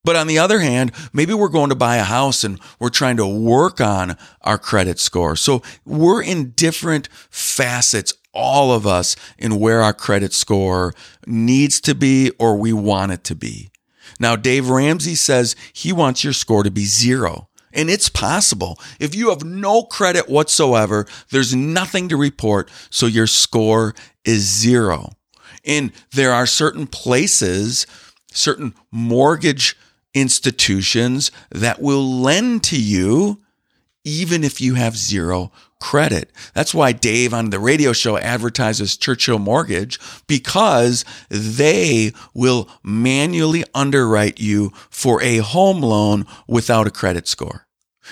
But 0.08 0.16
on 0.16 0.26
the 0.26 0.38
other 0.38 0.60
hand, 0.60 0.92
maybe 1.12 1.34
we're 1.34 1.50
going 1.50 1.68
to 1.68 1.74
buy 1.74 1.96
a 1.96 2.02
house 2.02 2.42
and 2.42 2.58
we're 2.78 2.88
trying 2.88 3.18
to 3.18 3.26
work 3.26 3.78
on 3.78 4.16
our 4.40 4.56
credit 4.56 4.98
score. 4.98 5.36
So 5.36 5.60
we're 5.84 6.22
in 6.22 6.52
different 6.52 7.10
facets 7.28 8.14
all 8.32 8.72
of 8.72 8.86
us 8.86 9.16
in 9.36 9.60
where 9.60 9.82
our 9.82 9.92
credit 9.92 10.32
score 10.32 10.94
needs 11.26 11.78
to 11.82 11.94
be 11.94 12.30
or 12.38 12.56
we 12.56 12.72
want 12.72 13.12
it 13.12 13.22
to 13.24 13.34
be. 13.34 13.70
Now, 14.18 14.34
Dave 14.34 14.70
Ramsey 14.70 15.14
says 15.14 15.54
he 15.74 15.92
wants 15.92 16.24
your 16.24 16.32
score 16.32 16.62
to 16.62 16.70
be 16.70 16.86
zero. 16.86 17.50
And 17.74 17.90
it's 17.90 18.08
possible. 18.08 18.80
If 18.98 19.14
you 19.14 19.28
have 19.28 19.44
no 19.44 19.82
credit 19.82 20.26
whatsoever, 20.26 21.06
there's 21.28 21.54
nothing 21.54 22.08
to 22.08 22.16
report, 22.16 22.70
so 22.88 23.04
your 23.04 23.26
score 23.26 23.94
is 24.24 24.40
zero. 24.40 25.10
And 25.66 25.92
there 26.12 26.32
are 26.32 26.46
certain 26.46 26.86
places, 26.86 27.86
certain 28.32 28.72
mortgage 28.90 29.76
institutions 30.14 31.30
that 31.50 31.80
will 31.80 32.20
lend 32.20 32.64
to 32.64 32.80
you 32.80 33.40
even 34.04 34.42
if 34.42 34.60
you 34.60 34.74
have 34.74 34.96
zero 34.96 35.52
credit. 35.80 36.32
That's 36.54 36.74
why 36.74 36.92
Dave 36.92 37.34
on 37.34 37.50
the 37.50 37.60
radio 37.60 37.92
show 37.92 38.16
advertises 38.18 38.96
Churchill 38.96 39.38
Mortgage 39.38 39.98
because 40.26 41.04
they 41.28 42.12
will 42.34 42.68
manually 42.82 43.64
underwrite 43.74 44.40
you 44.40 44.72
for 44.90 45.22
a 45.22 45.38
home 45.38 45.80
loan 45.82 46.26
without 46.46 46.86
a 46.86 46.90
credit 46.90 47.28
score. 47.28 47.67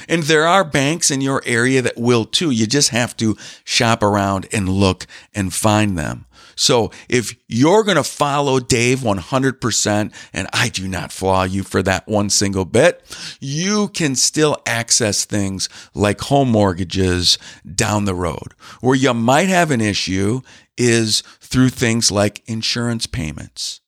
And 0.08 0.22
there 0.24 0.46
are 0.46 0.64
banks 0.64 1.10
in 1.10 1.20
your 1.20 1.42
area 1.44 1.82
that 1.82 1.96
will 1.96 2.24
too. 2.24 2.50
You 2.50 2.66
just 2.66 2.90
have 2.90 3.16
to 3.18 3.36
shop 3.64 4.02
around 4.02 4.46
and 4.52 4.68
look 4.68 5.06
and 5.34 5.52
find 5.52 5.98
them. 5.98 6.26
So 6.56 6.90
if 7.08 7.36
you're 7.48 7.84
going 7.84 7.98
to 7.98 8.02
follow 8.02 8.58
Dave 8.58 9.00
100%, 9.00 10.12
and 10.32 10.48
I 10.52 10.70
do 10.70 10.88
not 10.88 11.12
flaw 11.12 11.44
you 11.44 11.62
for 11.62 11.82
that 11.82 12.08
one 12.08 12.30
single 12.30 12.64
bit, 12.64 13.02
you 13.40 13.88
can 13.88 14.16
still 14.16 14.56
access 14.66 15.26
things 15.26 15.68
like 15.94 16.22
home 16.22 16.50
mortgages 16.50 17.38
down 17.74 18.06
the 18.06 18.14
road. 18.14 18.54
Where 18.80 18.96
you 18.96 19.12
might 19.12 19.50
have 19.50 19.70
an 19.70 19.82
issue 19.82 20.40
is 20.78 21.22
through 21.40 21.70
things 21.70 22.10
like 22.10 22.42
insurance 22.46 23.06
payments. 23.06 23.82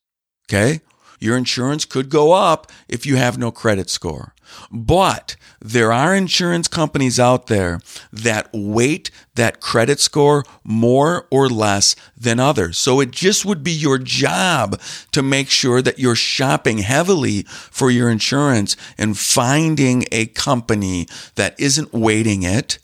Okay. 0.46 0.80
Your 1.18 1.37
insurance 1.37 1.85
could 1.85 2.09
go 2.09 2.33
up 2.33 2.70
if 2.88 3.07
you 3.07 3.16
have 3.16 3.38
no 3.38 3.50
credit 3.50 3.90
score. 3.90 4.35
But 4.70 5.37
there 5.61 5.92
are 5.92 6.14
insurance 6.14 6.68
companies 6.68 7.18
out 7.20 7.46
there 7.46 7.81
that 8.12 8.48
weight 8.52 9.11
that 9.35 9.61
credit 9.61 10.00
score 10.00 10.44
more 10.64 11.26
or 11.31 11.48
less 11.48 11.94
than 12.16 12.40
others. 12.40 12.78
So 12.78 13.00
it 13.00 13.11
just 13.11 13.44
would 13.44 13.62
be 13.62 13.72
your 13.72 13.98
job 13.98 14.81
to 15.12 15.22
make 15.22 15.50
sure 15.50 15.83
that 15.83 15.98
you're 15.98 16.14
shopping 16.14 16.78
heavily 16.78 17.42
for 17.42 17.90
your 17.90 18.11
insurance 18.11 18.76
and 18.96 19.18
finding 19.18 20.04
a 20.11 20.26
company 20.26 21.07
that 21.35 21.59
isn't 21.59 21.92
weighting 21.92 22.42
it 22.42 22.78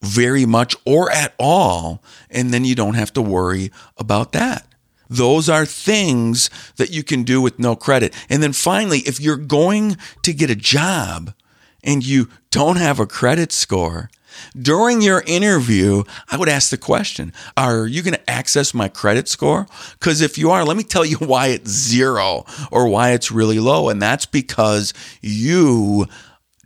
very 0.00 0.44
much 0.44 0.76
or 0.84 1.10
at 1.10 1.34
all. 1.38 2.02
And 2.30 2.52
then 2.52 2.64
you 2.64 2.74
don't 2.74 2.94
have 2.94 3.12
to 3.14 3.22
worry 3.22 3.70
about 3.96 4.32
that. 4.32 4.66
Those 5.08 5.48
are 5.48 5.66
things 5.66 6.50
that 6.76 6.90
you 6.90 7.02
can 7.02 7.22
do 7.22 7.40
with 7.40 7.58
no 7.58 7.76
credit. 7.76 8.14
And 8.28 8.42
then 8.42 8.52
finally, 8.52 9.00
if 9.00 9.20
you're 9.20 9.36
going 9.36 9.96
to 10.22 10.32
get 10.32 10.50
a 10.50 10.56
job 10.56 11.34
and 11.82 12.04
you 12.04 12.28
don't 12.50 12.76
have 12.76 12.98
a 12.98 13.06
credit 13.06 13.52
score, 13.52 14.10
During 14.60 15.00
your 15.00 15.22
interview, 15.26 16.04
I 16.30 16.36
would 16.36 16.48
ask 16.48 16.70
the 16.70 16.78
question 16.78 17.32
Are 17.56 17.86
you 17.86 18.02
going 18.02 18.14
to 18.14 18.30
access 18.30 18.74
my 18.74 18.88
credit 18.88 19.28
score? 19.28 19.66
Because 19.92 20.20
if 20.20 20.38
you 20.38 20.50
are, 20.50 20.64
let 20.64 20.76
me 20.76 20.82
tell 20.82 21.04
you 21.04 21.16
why 21.18 21.48
it's 21.48 21.70
zero 21.70 22.44
or 22.70 22.88
why 22.88 23.10
it's 23.10 23.30
really 23.30 23.58
low. 23.58 23.88
And 23.88 24.00
that's 24.00 24.26
because 24.26 24.92
you 25.20 26.06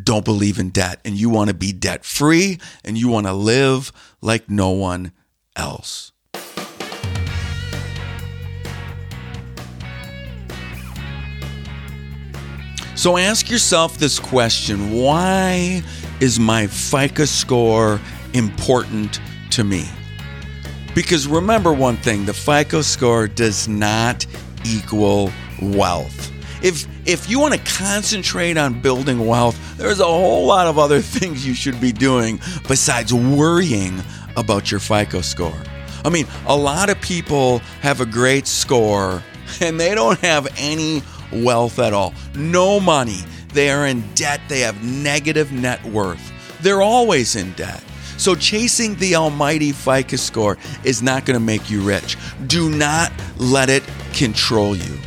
don't 0.03 0.25
believe 0.25 0.59
in 0.59 0.71
debt 0.71 1.01
and 1.05 1.17
you 1.17 1.29
want 1.29 1.49
to 1.49 1.55
be 1.55 1.73
debt 1.73 2.05
free 2.05 2.59
and 2.85 2.97
you 2.97 3.09
want 3.09 3.27
to 3.27 3.33
live 3.33 3.93
like 4.21 4.49
no 4.49 4.71
one 4.71 5.13
else. 5.57 6.13
So 12.99 13.17
ask 13.17 13.49
yourself 13.49 13.97
this 13.97 14.19
question 14.19 14.91
why 14.91 15.85
is 16.19 16.41
my 16.41 16.67
FICO 16.67 17.27
score 17.27 18.01
important 18.35 19.21
to 19.51 19.63
me? 19.63 19.89
Because 20.97 21.29
remember 21.29 21.73
one 21.73 21.97
thing 21.99 22.25
the 22.25 22.35
FICO 22.35 22.83
score 22.83 23.29
does 23.29 23.69
not 23.69 24.27
equal 24.65 25.31
wealth. 25.63 26.33
If 26.61 26.89
if 27.07 27.31
you 27.31 27.39
want 27.39 27.55
to 27.55 27.61
concentrate 27.61 28.59
on 28.59 28.81
building 28.81 29.25
wealth, 29.25 29.57
there's 29.77 30.01
a 30.01 30.05
whole 30.05 30.47
lot 30.47 30.67
of 30.67 30.77
other 30.77 31.01
things 31.19 31.47
you 31.47 31.55
should 31.55 31.81
be 31.81 31.93
doing 31.93 32.41
besides 32.67 33.15
worrying 33.15 34.03
about 34.37 34.73
your 34.73 34.81
FICO 34.81 35.21
score. 35.21 35.63
I 36.05 36.09
mean, 36.09 36.27
a 36.49 36.57
lot 36.57 36.91
of 36.91 37.01
people 37.01 37.61
have 37.81 38.01
a 38.01 38.07
great 38.07 38.49
score 38.49 39.23
and 39.61 39.79
they 39.79 39.95
don't 39.95 40.19
have 40.19 40.49
any 40.59 41.03
wealth 41.33 41.79
at 41.79 41.93
all. 41.93 42.15
No 42.35 42.81
money. 42.81 43.21
They 43.53 43.71
are 43.71 43.87
in 43.87 44.03
debt. 44.15 44.41
They 44.49 44.61
have 44.61 44.83
negative 44.85 45.53
net 45.53 45.85
worth. 45.85 46.33
They're 46.61 46.83
always 46.83 47.37
in 47.37 47.53
debt. 47.53 47.83
So, 48.17 48.35
chasing 48.35 48.97
the 48.97 49.15
almighty 49.15 49.71
FICO 49.71 50.17
score 50.17 50.59
is 50.83 51.03
not 51.03 51.25
going 51.25 51.39
to 51.39 51.45
make 51.45 51.71
you 51.71 51.81
rich. 51.81 52.17
Do 52.49 52.69
not 52.69 53.13
let 53.37 53.71
it 53.71 53.85
control 54.13 54.75
you. 54.75 54.99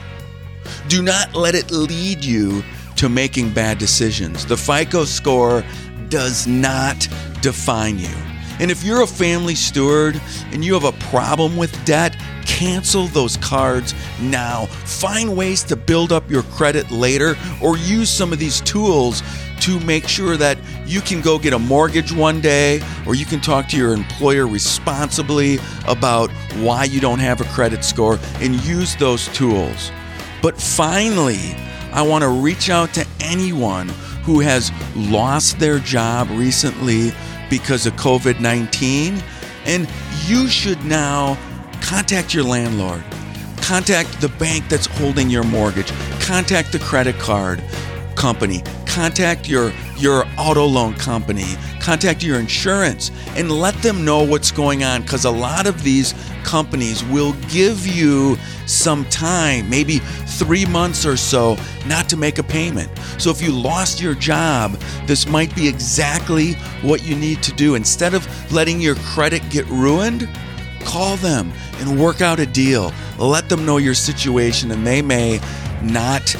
Do 0.88 1.04
not 1.04 1.36
let 1.36 1.54
it 1.54 1.72
lead 1.72 2.24
you 2.24 2.64
to 2.96 3.10
making 3.10 3.54
bad 3.54 3.80
decisions. 3.80 4.46
The 4.46 4.56
FICO 4.56 5.04
score 5.04 5.64
does 6.08 6.48
not 6.48 7.08
define 7.42 8.00
you. 8.00 8.16
And 8.60 8.70
if 8.70 8.84
you're 8.84 9.02
a 9.02 9.08
family 9.08 9.56
steward 9.56 10.22
and 10.52 10.64
you 10.64 10.74
have 10.76 10.84
a 10.84 10.92
problem 11.08 11.58
with 11.58 11.74
debt, 11.84 12.16
cancel 12.62 13.08
those 13.08 13.38
cards 13.38 13.96
now. 14.22 14.68
Find 14.86 15.36
ways 15.36 15.64
to 15.64 15.76
build 15.76 16.12
up 16.12 16.30
your 16.30 16.44
credit 16.44 16.92
later 16.92 17.36
or 17.60 17.76
use 17.76 18.08
some 18.08 18.32
of 18.32 18.38
these 18.38 18.62
tools 18.62 19.24
to 19.62 19.80
make 19.80 20.08
sure 20.08 20.38
that 20.38 20.60
you 20.86 21.02
can 21.02 21.22
go 21.22 21.40
get 21.40 21.54
a 21.54 21.60
mortgage 21.60 22.12
one 22.12 22.40
day 22.40 22.80
or 23.08 23.16
you 23.16 23.26
can 23.26 23.42
talk 23.42 23.68
to 23.70 23.78
your 23.78 23.94
employer 23.94 24.46
responsibly 24.46 25.58
about 25.88 26.30
why 26.58 26.84
you 26.84 27.00
don't 27.00 27.18
have 27.18 27.42
a 27.42 27.46
credit 27.46 27.84
score 27.84 28.20
and 28.36 28.64
use 28.64 28.96
those 28.98 29.28
tools. 29.30 29.92
But 30.44 30.62
finally, 30.62 31.56
I 31.92 32.04
want 32.04 32.24
to 32.24 32.30
reach 32.30 32.70
out 32.70 32.94
to 32.94 33.08
anyone 33.22 33.90
who 34.24 34.40
has 34.40 34.72
lost 34.96 35.58
their 35.58 35.80
job 35.80 36.30
recently 36.30 37.12
because 37.50 37.88
of 37.88 37.94
COVID 37.94 38.40
19. 38.40 39.20
And 39.66 39.88
you 40.26 40.48
should 40.48 40.84
now 40.86 41.38
contact 41.82 42.34
your 42.34 42.44
landlord, 42.44 43.04
contact 43.62 44.22
the 44.22 44.30
bank 44.30 44.68
that's 44.70 44.86
holding 44.86 45.30
your 45.30 45.44
mortgage, 45.44 45.92
contact 46.22 46.72
the 46.72 46.80
credit 46.80 47.18
card 47.20 47.62
company, 48.16 48.64
contact 48.86 49.48
your 49.48 49.72
your 49.98 50.26
auto 50.38 50.66
loan 50.66 50.94
company, 50.96 51.46
contact 51.80 52.24
your 52.24 52.40
insurance 52.40 53.12
and 53.36 53.52
let 53.52 53.76
them 53.82 54.04
know 54.04 54.24
what's 54.24 54.52
going 54.52 54.84
on 54.84 55.04
cuz 55.04 55.26
a 55.26 55.32
lot 55.32 55.68
of 55.68 55.84
these 55.84 56.14
companies 56.44 57.04
will 57.06 57.34
give 57.50 57.86
you 57.86 58.38
some 58.66 59.06
time, 59.06 59.70
maybe 59.70 60.00
3 60.00 60.66
months 60.66 61.06
or 61.06 61.16
so 61.16 61.56
not 61.86 62.10
to 62.10 62.18
make 62.18 62.40
a 62.40 62.44
payment. 62.44 62.90
So 63.18 63.30
if 63.30 63.42
you 63.42 63.52
lost 63.52 64.02
your 64.02 64.16
job, 64.16 64.78
this 65.06 65.28
might 65.28 65.54
be 65.56 65.68
exactly 65.68 66.54
what 66.82 67.04
you 67.06 67.16
need 67.16 67.44
to 67.44 67.52
do 67.54 67.76
instead 67.76 68.14
of 68.14 68.28
letting 68.52 68.82
your 68.82 68.96
credit 69.14 69.42
get 69.50 69.66
ruined. 69.68 70.28
Call 70.86 71.18
them 71.18 71.52
and 71.78 72.00
work 72.00 72.22
out 72.22 72.40
a 72.40 72.46
deal. 72.46 72.94
Let 73.18 73.50
them 73.50 73.66
know 73.66 73.78
your 73.78 73.94
situation 73.94 74.72
and 74.72 74.86
they 74.86 75.02
may 75.02 75.40
not 75.82 76.36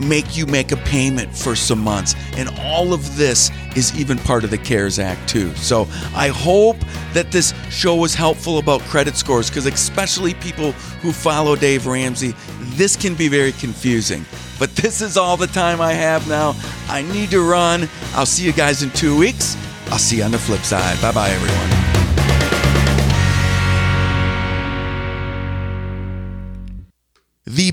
make 0.00 0.36
you 0.36 0.46
make 0.46 0.72
a 0.72 0.76
payment 0.78 1.34
for 1.34 1.54
some 1.54 1.78
months. 1.78 2.14
And 2.36 2.48
all 2.60 2.92
of 2.92 3.16
this 3.16 3.50
is 3.76 3.98
even 3.98 4.18
part 4.18 4.44
of 4.44 4.50
the 4.50 4.58
CARES 4.58 4.98
Act, 4.98 5.28
too. 5.28 5.54
So 5.56 5.86
I 6.14 6.28
hope 6.28 6.78
that 7.12 7.30
this 7.30 7.54
show 7.70 7.94
was 7.94 8.14
helpful 8.14 8.58
about 8.58 8.80
credit 8.82 9.16
scores 9.16 9.50
because, 9.50 9.66
especially 9.66 10.34
people 10.34 10.72
who 11.02 11.12
follow 11.12 11.54
Dave 11.56 11.86
Ramsey, 11.86 12.34
this 12.60 12.96
can 12.96 13.14
be 13.14 13.28
very 13.28 13.52
confusing. 13.52 14.24
But 14.58 14.74
this 14.76 15.00
is 15.00 15.16
all 15.16 15.36
the 15.36 15.46
time 15.46 15.80
I 15.80 15.92
have 15.92 16.28
now. 16.28 16.54
I 16.88 17.02
need 17.02 17.30
to 17.30 17.42
run. 17.42 17.88
I'll 18.14 18.26
see 18.26 18.44
you 18.44 18.52
guys 18.52 18.82
in 18.82 18.90
two 18.90 19.16
weeks. 19.18 19.56
I'll 19.90 19.98
see 19.98 20.18
you 20.18 20.24
on 20.24 20.30
the 20.30 20.38
flip 20.38 20.60
side. 20.60 21.00
Bye 21.00 21.12
bye, 21.12 21.30
everyone. 21.30 21.79